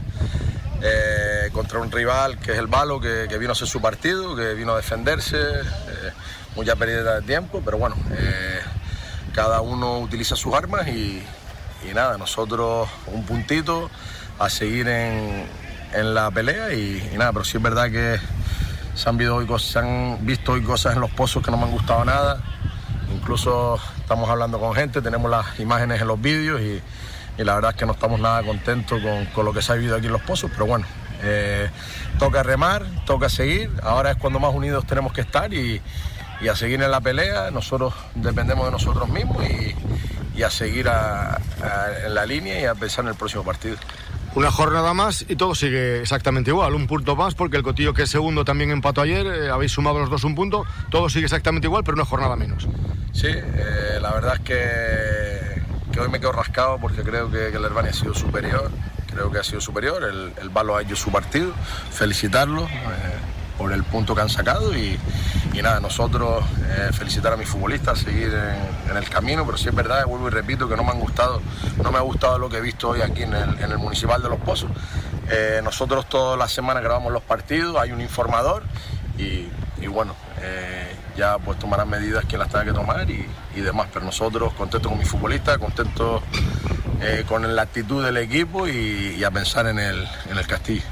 [1.52, 4.54] contra un rival que es el Balo, que, que vino a hacer su partido, que
[4.54, 5.38] vino a defenderse.
[6.54, 7.96] mucha pérdida de tiempo, pero bueno,
[9.34, 11.20] cada uno utiliza sus armas y,
[11.88, 13.90] y nada, nosotros un puntito
[14.38, 15.46] a seguir en,
[15.94, 18.18] en la pelea y, nada, pero sí es verdad que
[18.94, 19.16] se han,
[20.26, 22.40] visto hoy, cosas en los pozos que no me han gustado nada.
[23.14, 26.82] Incluso estamos hablando con gente, tenemos las imágenes en los vídeos y,
[27.40, 29.74] y la verdad es que no estamos nada contentos con, con lo que se ha
[29.76, 30.86] vivido aquí en los pozos, pero bueno,
[31.22, 31.70] eh,
[32.18, 35.80] toca remar, toca seguir, ahora es cuando más unidos tenemos que estar y,
[36.40, 39.74] y a seguir en la pelea, nosotros dependemos de nosotros mismos y,
[40.36, 43.76] y a seguir a- a- en la línea y a pensar en el próximo partido.
[44.34, 46.74] Una jornada más y todo sigue exactamente igual.
[46.74, 49.26] Un punto más porque el Cotillo que es segundo también empató ayer.
[49.26, 50.64] eh, habéis sumado los dos un punto.
[50.90, 52.66] Todo sigue exactamente igual, pero una jornada menos.
[53.12, 57.56] Sí, eh, la verdad es que, que hoy me quedo rascado porque creo que, que
[57.58, 58.70] el Herbani ha sido superior.
[59.12, 60.02] Creo que ha sido superior.
[60.02, 61.52] El, el Balo ha hecho su partido.
[61.90, 62.68] Felicitarlo eh,
[63.58, 64.98] por el punto que han sacado y,
[65.52, 68.32] y nada, nosotros eh, felicitar a mis futbolistas, seguir
[68.88, 69.44] en, el camino.
[69.44, 71.42] Pero sí es verdad, vuelvo y repito, que no me han gustado,
[71.82, 74.40] no me ha gustado lo que he visto hoy aquí en el, Municipal de Los
[74.40, 74.70] Pozos.
[75.30, 78.62] Eh, nosotros todas las semanas grabamos los partidos, hay un informador
[79.18, 79.46] y,
[79.86, 83.88] bueno, eh, ya pues tomarán medidas quien las tenga que tomar y, demás.
[83.92, 86.22] Pero nosotros contentos con mis futbolistas, contentos
[87.28, 90.84] con la actitud del equipo y, a pensar en el, en el Castillo.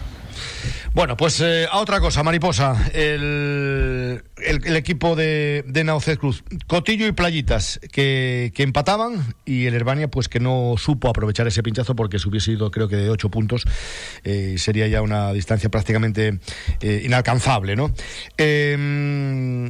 [0.93, 2.77] Bueno, pues a otra cosa, Mariposa.
[4.45, 5.85] El- equipo de, de
[6.19, 6.43] Cruz.
[6.67, 11.63] Cotillo y Playitas, que, que empataban y el Herbania, pues que no supo aprovechar ese
[11.63, 13.65] pinchazo porque si hubiese ido, creo que de ocho puntos,
[14.25, 16.39] eh, sería ya una distancia prácticamente
[16.81, 17.93] eh, inalcanzable, ¿no?
[18.39, 18.77] Eh,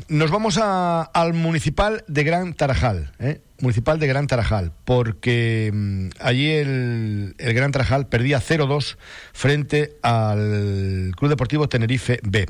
[0.08, 3.40] nos vamos a- al municipal de Gran Tarajal, ¿eh?
[3.60, 8.96] Municipal de Gran Tarajal, porque mm, allí el, el Gran Tarajal perdía 0-2
[9.34, 12.46] frente al Club Deportivo Tenerife B.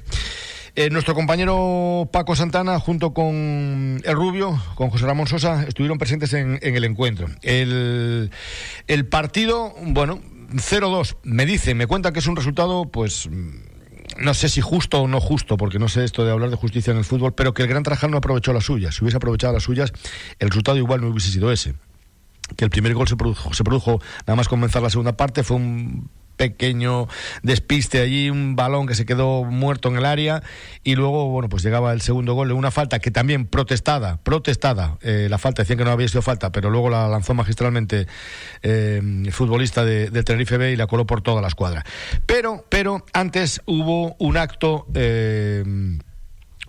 [0.77, 6.33] Eh, nuestro compañero Paco Santana, junto con el Rubio, con José Ramón Sosa, estuvieron presentes
[6.33, 7.27] en, el encuentro.
[7.43, 8.31] El,
[8.87, 10.21] el partido, bueno,
[10.53, 13.29] 0-2, me dice, me cuenta que es un resultado, pues
[14.19, 16.91] no sé si justo o no justo, porque no sé esto de hablar de justicia
[16.93, 18.95] en el fútbol, pero que el Gran Tarajal no aprovechó las suyas.
[18.95, 19.93] Si hubiese aprovechado las suyas,
[20.39, 21.75] el resultado igual no hubiese sido ese.
[22.57, 25.57] Que el primer gol se produjo, se produjo nada más comenzar la segunda parte, fue
[25.57, 27.07] un pequeño
[27.43, 30.43] despiste allí, un balón que se quedó muerto en el área
[30.83, 35.27] y luego, bueno, pues llegaba el segundo gol una falta que también protestada, protestada, eh,
[35.29, 38.07] la falta, decían que no había sido falta, pero luego la lanzó magistralmente
[38.63, 41.85] eh, el futbolista de, Tenerife B y la coló por toda la escuadra.
[42.25, 44.87] Pero, pero antes hubo un acto...
[44.95, 45.63] eh,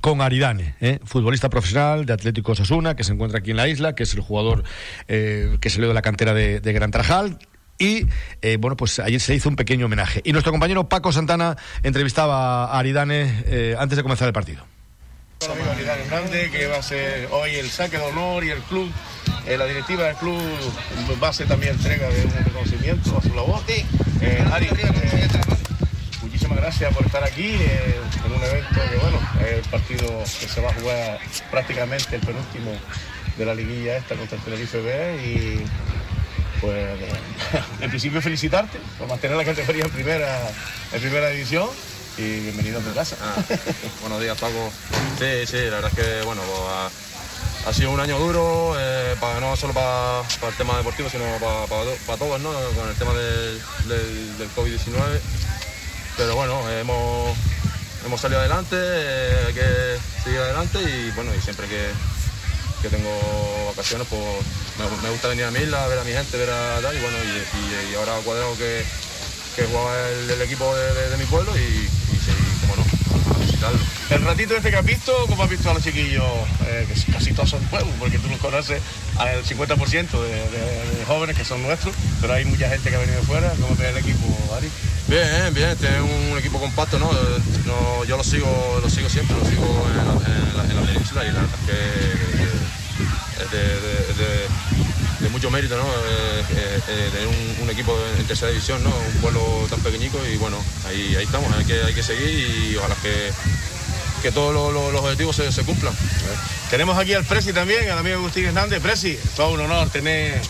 [0.01, 0.97] con Aridane, ¿eh?
[1.03, 4.21] futbolista profesional de Atlético Osasuna, que se encuentra aquí en la isla, que es el
[4.21, 4.63] jugador
[5.07, 7.37] eh, que salió de la cantera de, de Gran Trajal.
[7.81, 8.05] Y
[8.43, 10.21] eh, bueno, pues ayer se hizo un pequeño homenaje.
[10.23, 14.63] Y nuestro compañero Paco Santana entrevistaba a Aridane eh, antes de comenzar el partido.
[15.41, 18.91] Aridane Hernández, que va a ser hoy el saque de honor y el club,
[19.47, 20.39] eh, la directiva del club
[21.21, 23.59] va a hacer también entrega de un reconocimiento a su labor.
[23.67, 25.27] Eh, Ari, eh,
[26.21, 30.47] muchísimas gracias por estar aquí eh, en un evento que, bueno, es el partido que
[30.47, 32.73] se va a jugar prácticamente el penúltimo
[33.39, 36.00] de la liguilla esta contra el Tenerife B y
[36.61, 36.99] pues
[37.81, 40.39] en principio felicitarte por mantener la categoría en primera,
[40.93, 41.67] en primera división
[42.17, 43.15] y bienvenido a tu casa.
[44.01, 44.71] Buenos días, Paco.
[45.17, 49.55] Sí, sí, la verdad es que bueno, pues, ha, sido un año duro, eh, no
[49.55, 52.51] solo para, el tema deportivo, sino para, para to- para todos, ¿no?
[52.51, 55.19] Con el tema del COVID-19.
[56.17, 57.35] Pero bueno, hemos,
[58.05, 61.87] hemos salido adelante, eh, hay que seguir adelante y bueno, y siempre que,
[62.81, 63.09] que tengo
[63.67, 64.21] vacaciones, pues
[64.77, 66.99] me, me gusta venir a mi isla, ver a mi gente, ver a tal, y
[66.99, 68.83] bueno, y, y- y ahora cuadrado que,
[69.55, 73.39] que jugaba el, el equipo de, de- de mi pueblo y, y sí, como no,
[73.39, 73.79] visitarlo.
[74.09, 76.23] El ratito este que has visto, ¿cómo has visto a los chiquillos?
[76.67, 78.81] Eh, que casi todos son nuevos, porque tú los conoces
[79.17, 83.19] al 50% de, de, jóvenes que son nuestros, pero hay mucha gente que ha venido
[83.19, 83.51] de fuera.
[83.61, 84.69] ¿Cómo te el equipo, Ari?
[85.07, 87.09] Bien, bien, tiene un equipo compacto, ¿no?
[88.05, 89.97] yo lo sigo, lo sigo siempre, lo sigo en
[90.57, 92.40] la, en la, península y la verdad es que
[93.49, 95.83] de, mucho mérito, ¿no?
[95.83, 97.27] Eh, eh, eh, tener
[97.61, 98.89] un, equipo en tercera división, ¿no?
[98.89, 102.75] Un pueblo tan pequeñico y bueno, ahí, ahí estamos, hay que, hay que seguir y
[102.75, 103.31] ojalá que,
[104.21, 105.93] que todos los, objetivos se, se, cumplan.
[106.69, 108.81] Tenemos aquí al Presi también, al amigo Agustín Hernández.
[108.81, 110.41] Presi, todo un honor tener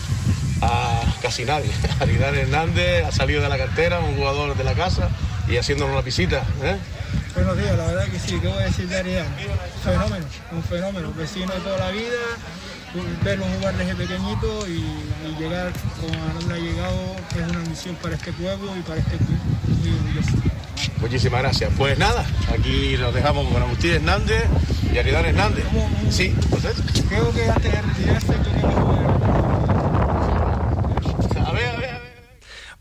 [0.62, 1.70] a casi nadie.
[2.00, 5.10] Aridán Hernández ha salido de la cartera, un jugador de la casa
[5.48, 6.42] y haciéndonos una visita.
[7.34, 9.26] Buenos días, la verdad que sí, ¿qué voy a decir de Aridán?
[9.82, 12.18] Fenómeno, un fenómeno, vecino de toda la vida,
[13.24, 14.84] verlo jugar desde pequeñito y,
[15.38, 19.38] llegar como ha llegado es una misión para este pueblo y para este club.
[19.80, 20.52] Muy orgulloso.
[21.00, 21.72] Muchísimas gracias.
[21.76, 24.44] Pues nada, aquí nos dejamos con Agustín Hernández
[24.92, 25.64] y Aridán Hernández.
[26.10, 26.76] Sí, entonces.
[27.08, 28.34] Creo que antes de retirarse,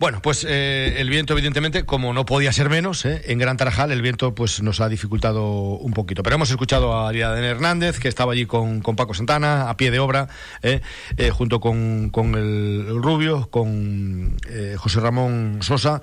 [0.02, 3.92] Bueno, pues eh, el viento, evidentemente, como no podía ser menos, eh, en Gran Tarajal
[3.92, 6.24] el viento pues nos ha dificultado un poquito.
[6.24, 10.00] Pero hemos escuchado a Ariadne Hernández, que estaba allí con, Paco Santana, a pie de
[10.00, 10.28] obra,
[10.64, 10.82] eh,
[11.32, 14.38] junto con, el, Rubio, con
[14.78, 16.02] José Ramón Sosa.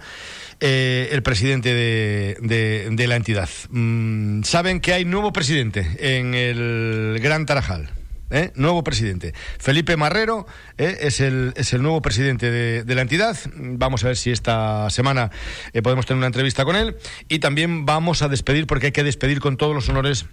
[0.61, 3.48] el presidente de, la entidad.
[3.70, 7.90] Mm, saben que hay nuevo presidente en el Gran Tarajal.
[8.30, 8.52] ¿Eh?
[8.54, 9.34] nuevo presidente.
[9.58, 10.98] Felipe Marrero ¿eh?
[11.00, 13.36] es, el, es el nuevo presidente de, la entidad.
[13.54, 15.30] Vamos a ver si esta semana
[15.72, 16.96] eh, podemos tener una entrevista con él.
[17.28, 20.26] Y también vamos a despedir, porque hay que despedir con todos los honores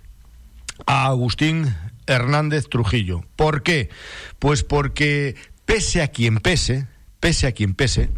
[0.86, 1.75] a Agustín
[2.08, 3.23] Hernández Trujillo.
[3.36, 3.89] ¿Por qué?
[4.39, 6.88] Pues porque pese a quien pese,
[7.19, 8.10] pese a quien pese,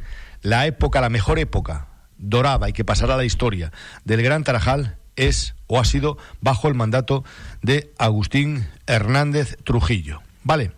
[0.42, 1.88] la época, la mejor época
[2.18, 3.72] dorada y que pasará a la historia
[4.04, 7.26] del Gran Tarajal es o ha sido bajo el mandato
[7.62, 10.22] de Agustín Hernández Trujillo.
[10.44, 10.72] Vale,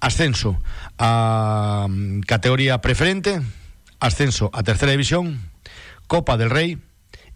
[0.00, 0.58] ascenso
[0.98, 3.40] a mm, categoría preferente,
[4.00, 5.50] ascenso a tercera división,
[6.08, 6.78] Copa del Rey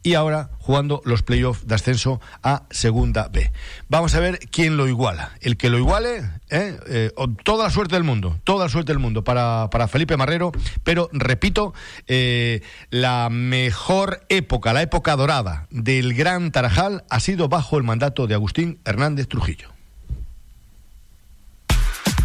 [0.02, 3.52] y ahora jugando los playoffs de ascenso a Segunda B.
[3.88, 5.32] Vamos a ver quién lo iguala.
[5.40, 6.18] El que lo iguale,
[6.50, 6.78] ¿eh?
[6.86, 7.12] Eh,
[7.44, 10.52] toda la suerte del mundo, toda la suerte del mundo para, Felipe Marrero,
[10.84, 11.74] pero repito,
[12.06, 18.26] eh, la mejor época, la época dorada del Gran Tarajal ha sido bajo el mandato
[18.26, 19.77] de Agustín Hernández Trujillo.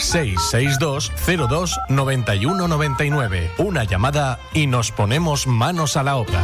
[0.00, 1.12] 662
[1.48, 3.50] 02 91 99.
[3.58, 6.42] Una llamada y nos ponemos manos a la obra.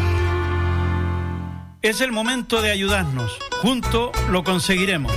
[1.83, 3.39] Es el momento de ayudarnos.
[3.63, 5.13] Juntos lo conseguiremos.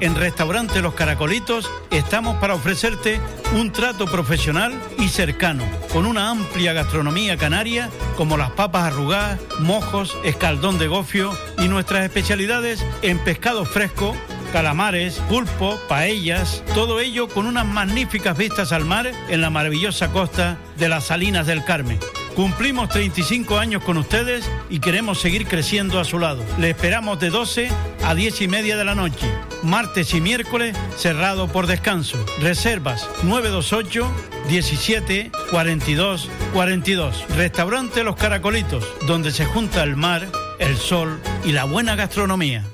[0.00, 3.20] En Restaurante Los Caracolitos estamos para ofrecerte
[3.54, 10.16] un trato profesional y cercano, con una amplia gastronomía canaria como las papas arrugadas, mojos,
[10.24, 14.14] escaldón de gofio y nuestras especialidades en pescado fresco
[14.54, 20.58] calamares, pulpo, paellas, todo ello con unas magníficas vistas al mar en la maravillosa costa
[20.78, 21.98] de las Salinas del Carmen.
[22.36, 26.44] Cumplimos 35 años con ustedes y queremos seguir creciendo a su lado.
[26.60, 27.68] Le esperamos de 12
[28.04, 29.28] a 10 y media de la noche,
[29.64, 32.24] martes y miércoles cerrado por descanso.
[32.40, 34.08] Reservas 928
[34.48, 37.24] 17 42 42.
[37.30, 40.28] Restaurante Los Caracolitos, donde se junta el mar,
[40.60, 42.64] el sol y la buena gastronomía.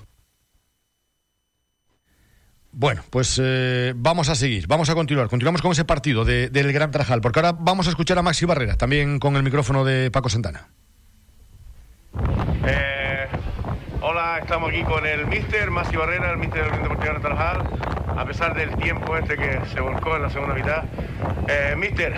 [2.81, 5.28] Bueno, pues eh, vamos a seguir, vamos a continuar.
[5.28, 8.78] Continuamos con ese partido del Gran Trajal, porque ahora vamos a escuchar a Maxi Barrera,
[8.78, 10.68] también con el micrófono de Paco Santana.
[12.64, 13.26] Eh,
[14.01, 17.68] Hola, estamos aquí con el Mister Masi Barrera, el Mister del Unión Deportiva de Tarajal,
[18.16, 20.85] a pesar del tiempo este que se volcó en la segunda mitad.
[21.49, 22.16] Eh, Mister,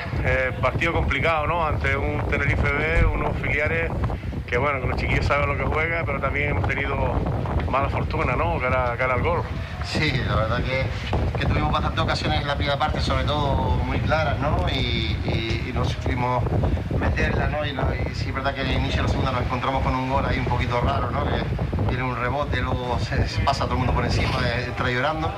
[0.60, 1.66] partido complicado, ¿no?
[1.66, 3.90] Ante un Tenerife B, unos filiales
[4.52, 6.94] que, bueno, que los chiquillos saben lo que juega, pero también hemos tenido
[7.70, 8.60] mala fortuna, ¿no?
[8.60, 9.40] Cara, cara al gol.
[9.82, 14.38] Sí, la verdad que, tuvimos bastantes ocasiones en la primera parte, sobre todo muy claras,
[14.40, 14.66] ¿no?
[14.68, 16.44] Y, y, y no supimos
[17.00, 17.64] meterla, ¿no?
[17.64, 17.70] Y,
[18.14, 20.38] sí, es verdad que al inicio de la segunda nos encontramos con un gol ahí
[20.38, 21.24] un poquito raro, ¿no?
[21.24, 24.90] Que tiene un rebote, luego se, se pasa todo el mundo por encima, eh, entra
[24.90, 25.32] llorando.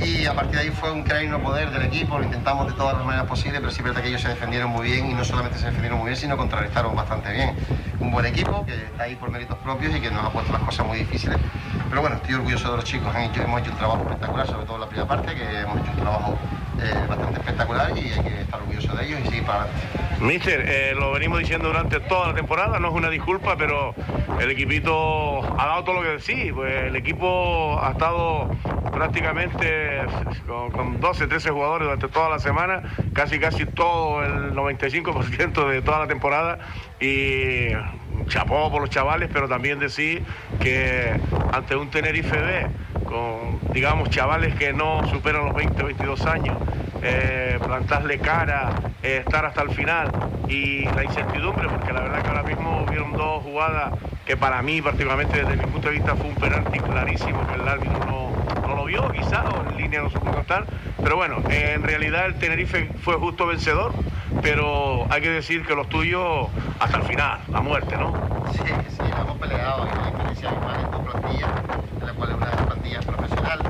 [0.00, 2.66] Y a partir de ahí fue un crear y no poder del equipo, lo intentamos
[2.66, 5.10] de todas las maneras posibles, pero sí es verdad que ellos se defendieron muy bien
[5.10, 7.56] y no solamente se defendieron muy bien, sino contrarrestaron bastante bien.
[8.00, 10.62] Un buen equipo que está ahí por méritos propios y que nos ha puesto las
[10.62, 11.38] cosas muy difíciles.
[11.88, 14.64] Pero bueno, estoy orgulloso de los chicos, han hecho- hemos hecho un trabajo espectacular, sobre
[14.66, 16.36] todo en la primera parte, que hemos hecho un trabajo
[16.78, 19.82] eh, bastante espectacular y hay que estar orgulloso de ellos y seguir para adelante.
[20.20, 23.94] Mister, eh, lo venimos diciendo durante toda la temporada, no es una disculpa, pero
[24.38, 26.52] el equipito ha dado todo lo que decís.
[26.52, 28.50] Pues el equipo ha estado
[28.92, 30.02] prácticamente
[30.46, 32.82] con, con 12, 13 jugadores durante toda la semana,
[33.12, 36.58] casi casi todo el 95% de toda la temporada.
[37.00, 37.68] Y
[38.28, 40.24] chapó por los chavales, pero también decir
[40.60, 41.18] que
[41.52, 42.66] ante un Tenerife B,
[43.04, 46.56] con digamos chavales que no superan los 20, 22 años,
[47.02, 50.10] eh, plantarle cara, eh, estar hasta el final
[50.48, 53.92] y la incertidumbre, porque la verdad que ahora mismo hubieron dos jugadas
[54.24, 57.68] que para mí particularmente desde mi punto de vista fue un penalti clarísimo que el
[57.68, 58.32] árbitro no,
[58.86, 60.64] vio quizá o en línea no supo contar,
[61.02, 63.92] pero bueno, en realidad el Tenerife fue justo vencedor,
[64.42, 68.12] pero hay que decir que los tuyos hasta el final, la muerte, ¿no?
[68.52, 71.50] Sí, sí, hemos peleado, hay una diferencia abismal en dos plantillas,
[72.00, 73.60] de la cual una de las plantillas es profesional,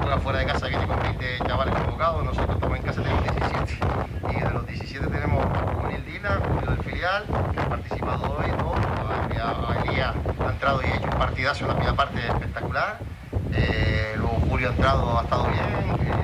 [0.00, 3.78] juega fuera de casa viene con 20 chavales convocados, nosotros estamos en casa tenemos 17,
[4.30, 8.74] y de los 17 tenemos a Junil Dina, del filial, que ha participado hoy, ¿no?
[9.44, 12.98] ha entrado y hecho un partidazo en la primera parte espectacular,
[13.52, 16.14] eh, luego Julio ha entrado, ha estado bien,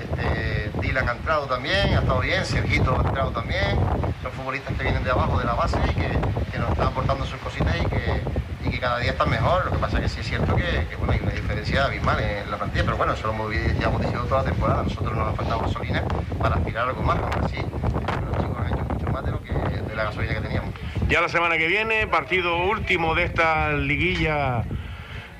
[0.00, 3.78] este, Dylan ha entrado también, ha estado bien, Sergito ha entrado también,
[4.20, 6.08] son futbolistas que vienen de abajo de la base y que,
[6.50, 8.20] que nos están aportando sus cositas y que,
[8.64, 9.66] y que cada día están mejor.
[9.66, 12.18] Lo que pasa es que sí es cierto que, que, bueno, hay una diferencia abismal
[12.18, 14.82] en la plantilla, pero bueno, eso lo hemos diciendo toda la temporada.
[14.82, 16.02] Nosotros nos ha faltado gasolina
[16.40, 19.52] para aspirar a algo más, así los chicos han hecho mucho más de lo que
[19.52, 20.74] de la gasolina que teníamos.
[21.06, 24.64] Ya la semana que viene, partido último de esta liguilla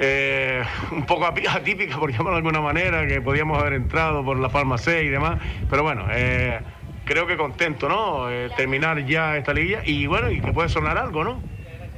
[0.05, 4.48] eh, un poco atípica, por llamarlo de alguna manera, que podíamos haber entrado por la
[4.48, 5.38] Palma 6 y demás,
[5.70, 6.61] pero bueno, eh,
[7.05, 8.28] creo que contento, ¿no?
[8.28, 11.40] Eh, terminar ya esta liguilla y bueno, y que puede sonar algo, ¿no?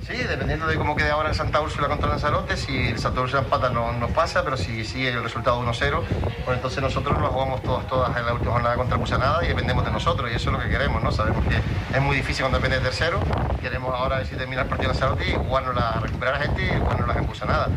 [0.03, 3.41] Sí, dependiendo de cómo quede ahora el Santa Úrsula contra Lanzarote, si el Santa Úrsula
[3.41, 6.03] empata no nos pasa, pero si sigue el resultado 1-0,
[6.45, 9.83] pues entonces nosotros nos jugamos todas, todas en la última jornada contra Busanada y dependemos
[9.83, 11.11] de nosotros, y eso es lo que queremos, ¿no?
[11.11, 11.57] Sabemos que
[11.97, 13.19] es muy difícil cuando depende de tercero,
[13.63, 16.67] queremos ahora ver si termina el partido de Lanzarote y jugarnos la, recuperar a gente
[16.67, 17.69] y jugarnos en Busanada.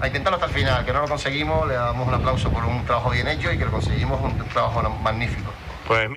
[0.00, 2.84] A intentarlo hasta el final, que no lo conseguimos, le damos un aplauso por un
[2.84, 5.52] trabajo bien hecho y que lo conseguimos, un trabajo magnífico.
[5.86, 6.08] Pues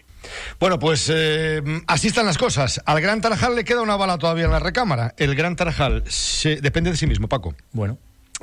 [0.59, 2.81] Bueno, pues eh, así están las cosas.
[2.85, 5.13] Al Gran Tarajal le queda una bala todavía en la recámara.
[5.17, 7.53] El Gran Tarajal se- depende de sí mismo, Paco.
[7.71, 7.97] Bueno.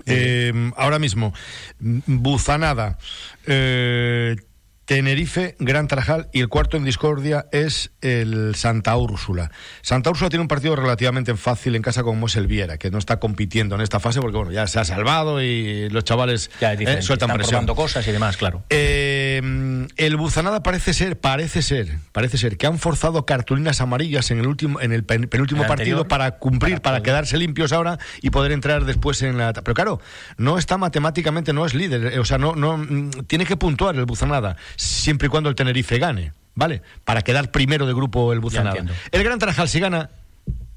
[0.07, 1.33] Eh, ahora mismo,
[1.81, 2.99] mm, Buzanada,
[3.47, 4.37] eh,
[4.85, 9.51] Tenerife, Gran Tarajal y el cuarto en discordia es el Santa Úrsula.
[9.83, 12.99] Santa Úrsula tiene un partido relativamente fácil en casa como es el Viera, que no
[12.99, 16.75] está compitiendo en esta fase porque bueno, ya se ha salvado y los chavales Ya
[16.75, 17.67] eh, sueltan están presión.
[17.67, 18.63] cosas y demás, claro.
[18.71, 19.41] Eh,
[19.97, 24.47] el Buzanada parece ser, parece ser, parece ser que han forzado cartulinas amarillas en el
[24.47, 26.09] último, en el pen- penúltimo ¿El partido anterior?
[26.09, 29.53] para cumplir, para, quedarse limpios ahora y poder entrar después en la.
[29.53, 30.01] Pero claro,
[30.37, 33.97] no está matemáticamente, no es líder, eh, o sea, no, no mm, tiene que puntuar
[33.97, 36.83] el Buzanada siempre y cuando el Tenerife gane, ¿vale?
[37.05, 38.85] Para quedar primero de grupo el Buzanada.
[39.13, 40.11] El Gran Tarajal si gana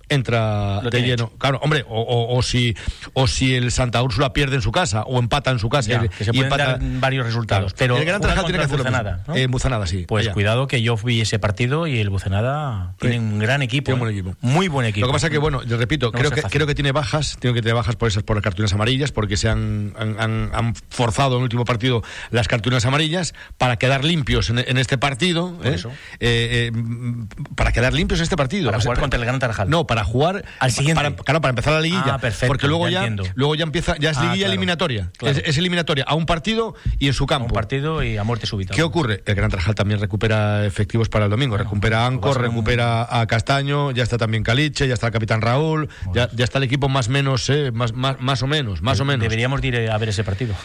[0.09, 1.31] entra Lo de lleno.
[1.37, 2.75] Claro, hombre, o, o- o si
[3.13, 6.05] o si el Santa Úrsula pierde en su casa o empata en su casa Ya,
[6.05, 7.73] y, que se y pueden empata- dar varios resultados.
[7.73, 7.95] Claro.
[7.95, 8.77] Pero el Gran Tarajal tiene que hacer.
[8.77, 9.35] Bucenada, ¿no?
[9.35, 10.05] Eh, Bucenada, sí.
[10.07, 10.33] Pues allá.
[10.33, 13.91] cuidado que yo vi ese partido y el Bucenada tiene un gran equipo.
[13.93, 14.19] Un buen ¿eh?
[14.19, 14.35] equipo.
[14.41, 15.05] Muy buen equipo.
[15.05, 16.55] Lo que pasa es que, bueno, yo repito, No creo que, fácil.
[16.57, 19.37] creo que tiene bajas, tiene que tener bajas por esas por las cartulinas amarillas, porque
[19.37, 24.03] se han, han, han- han forzado en el último partido las cartulinas amarillas para quedar
[24.03, 25.57] limpios en, en este partido.
[25.63, 25.73] ¿eh?
[25.75, 25.89] eso.
[26.19, 28.65] Eh, eh, mm, para quedar limpios en este partido.
[28.67, 29.69] Para sea, jugar contra el Gran Tarajal.
[29.69, 31.01] No, para jugar Al siguiente.
[31.01, 32.15] Para, claro, para empezar la liguilla.
[32.15, 35.11] Ah, perfecto, porque luego ya luego ya empieza, ya es Ah, liguilla claro, eliminatoria.
[35.17, 35.37] claro.
[35.37, 37.45] Es, es eliminatoria a un partido y en su campo.
[37.47, 38.73] Un partido y a muerte súbita.
[38.73, 39.23] ¿Qué ocurre?
[39.25, 41.57] El Gran Tarajal también recupera efectivos para el domingo.
[41.57, 45.41] recupera a a un- recupera a Castaño, ya está también Caliche, ya está el capitán
[45.41, 48.99] Raúl, ya, ya está el equipo más menos, eh, más, más, más o menos, más
[48.99, 49.21] o menos.
[49.23, 50.55] Deberíamos de ir a ver ese partido.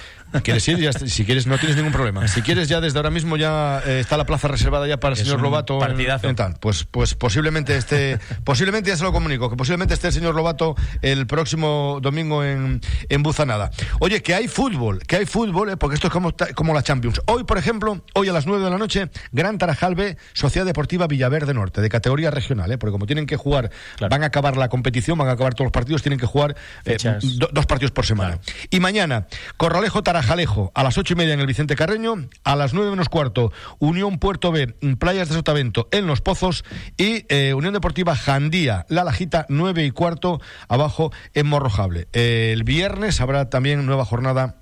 [0.42, 0.78] ¿Quieres ir?
[0.78, 2.26] Ya si quieres, no tienes ningún problema.
[2.28, 5.20] Si quieres, ya desde ahora mismo ya eh, está la plaza reservada ya para el
[5.20, 5.74] Es señor Lobato.
[5.74, 6.28] en- partidazo.
[6.28, 6.54] en tal.
[6.60, 10.74] Pues, pues posiblemente este, posiblemente ya se lo comunico, que posiblemente esté el señor Lobato
[11.00, 13.70] el próximo domingo en, en Buzanada.
[14.00, 17.22] Oye, que hay fútbol, que hay fútbol, eh, porque esto es como, como la Champions.
[17.26, 21.06] Hoy, por ejemplo, hoy a las 9 de la noche, Gran Tarajal B, Sociedad Deportiva
[21.06, 22.78] Villaverde Norte, de categoría regional, ¿eh?
[22.78, 23.70] porque como tienen que jugar,
[24.00, 26.96] van a acabar la competición, van a acabar todos los partidos, tienen que jugar eh,
[27.38, 28.40] do, dos partidos por semana.
[28.70, 32.74] Y mañana, Corralejo Tarajalejo, a las ocho y media en el Vicente Carreño, a las
[32.74, 36.64] nueve menos cuarto, Unión Puerto B, Playas de Sotavento, en Los Pozos,
[36.96, 42.08] y eh, Unión Deportiva Jandía, La Lajita, nueve y cuarto, abajo en Morrojable.
[42.14, 44.56] el viernes habrá también nueva jornada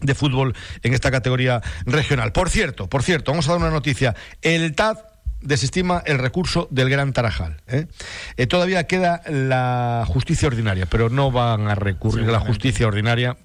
[0.00, 2.30] de fútbol en esta categoría regional.
[2.30, 4.14] Por cierto, por cierto, vamos a dar una noticia.
[4.42, 4.98] El TAD
[5.40, 7.62] desestima el recurso del Gran Tarajal.
[7.66, 7.88] ¿eh?
[8.36, 13.38] Eh, todavía queda la justicia ordinaria, pero no van a recurrir a la justicia ordinaria.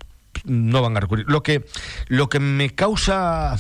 [0.46, 1.26] No van a recurrir.
[1.28, 1.66] Lo que,
[2.08, 3.58] lo que me causa,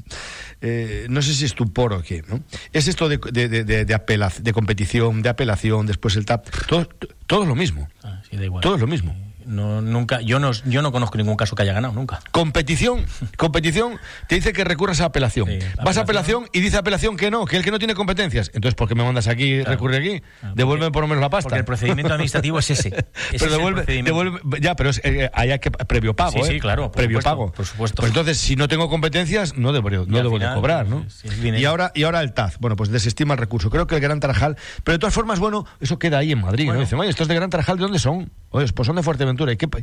[0.60, 2.42] eh, no sé si es estupor o qué, ¿no?
[2.72, 6.46] es esto de, de, de, de, de competición, de apelación, después el TAP.
[6.66, 6.88] Todo,
[7.26, 7.88] todo es lo mismo.
[8.02, 8.62] Ah, sí, da igual.
[8.62, 9.14] Todo es lo mismo.
[9.50, 12.20] No, nunca, yo no, yo no conozco ningún caso que haya ganado, nunca.
[12.30, 13.04] Competición,
[13.36, 13.98] competición,
[14.28, 15.48] te dice que recurras a apelación.
[15.48, 18.50] Sí, Vas a apelación y dice apelación que no, que el que no tiene competencias.
[18.54, 19.70] Entonces, ¿por qué me mandas aquí, Claro.
[19.72, 20.22] recurrir aquí?
[20.54, 21.48] Devuélveme por lo menos la pasta.
[21.48, 22.88] Porque el procedimiento administrativo es ese.
[23.32, 26.38] Ese es pero el devuelve, devuelve- ya, pero es, eh, hay que previo pago, Sí,
[26.40, 26.44] ¿eh?
[26.54, 27.52] sí, claro, por previo supuesto, pago.
[27.52, 27.96] por supuesto.
[28.02, 31.04] Pues entonces, si no tengo competencias, no debo, no debo de cobrar, ¿no?
[31.08, 33.68] sí, y ahora y ahora el TAZ, bueno, pues desestima el recurso.
[33.70, 36.66] Creo que el Gran Tarajal, pero de todas formas, bueno, eso queda ahí en Madrid,
[36.68, 36.78] ¿no?
[36.78, 38.30] Dicen, oye, estos de Gran Tarajal, ¿de dónde son?
[38.50, 39.39] Oye, pues son de Fuerteventura.
[39.52, 39.78] ¿Y qué, pa-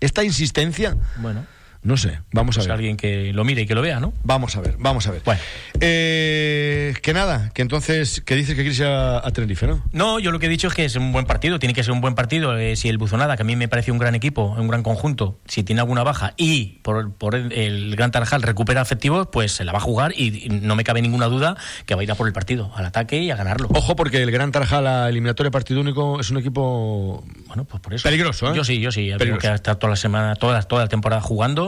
[0.00, 1.44] esta insistencia, Bueno,
[1.82, 2.74] no sé, vamos a pues ver.
[2.74, 4.12] alguien que lo mire y que lo vea, ¿no?
[4.22, 5.22] Vamos a ver, vamos a ver.
[5.24, 5.40] Bueno.
[5.80, 9.82] Eh, que nada, que entonces, que dices que quieres ir a, a Tenerife, ¿no?
[9.92, 11.92] No, yo lo que he dicho es que es un buen partido, tiene que ser
[11.92, 12.56] un buen partido.
[12.56, 15.40] Eh, si el Buzonada, que a mí me parece un gran equipo, un gran conjunto,
[15.46, 19.64] si tiene alguna baja y por, por el, el Gran Tarajal recupera efectivos, pues se
[19.64, 21.56] la va a jugar y, y no me cabe ninguna duda
[21.86, 23.68] que va a ir a por el partido, al ataque y a ganarlo.
[23.74, 27.92] Ojo, porque el Gran Tarajal, la eliminatoria partido único, es un equipo Bueno, pues por
[27.94, 28.04] eso.
[28.04, 28.56] peligroso, ¿eh?
[28.56, 29.10] Yo sí, yo sí.
[29.18, 29.40] Peligroso.
[29.40, 31.20] que ha estado toda la semana, toda, toda la temporada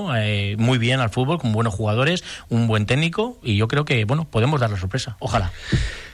[0.05, 3.85] jugando eh, muy bien al fútbol, con buenos jugadores, un buen técnico y yo creo
[3.85, 5.17] que, bueno, podemos dar la sorpresa.
[5.19, 5.53] Ojalá.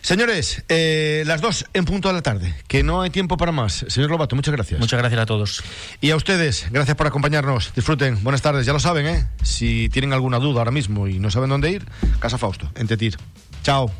[0.02, 3.84] Señores, eh, las dos en punto de la tarde, que no hay tiempo para más.
[3.88, 4.80] Señor Lobato, muchas gracias.
[4.80, 5.62] Muchas gracias a todos.
[6.00, 7.72] Y a ustedes, gracias por acompañarnos.
[7.74, 8.22] Disfruten.
[8.22, 8.64] Buenas tardes.
[8.64, 9.26] Ya lo saben, ¿eh?
[9.42, 11.86] Si tienen alguna duda ahora mismo y no saben dónde ir,
[12.18, 13.16] Casa Fausto, en Tetir.
[13.62, 13.90] Chao.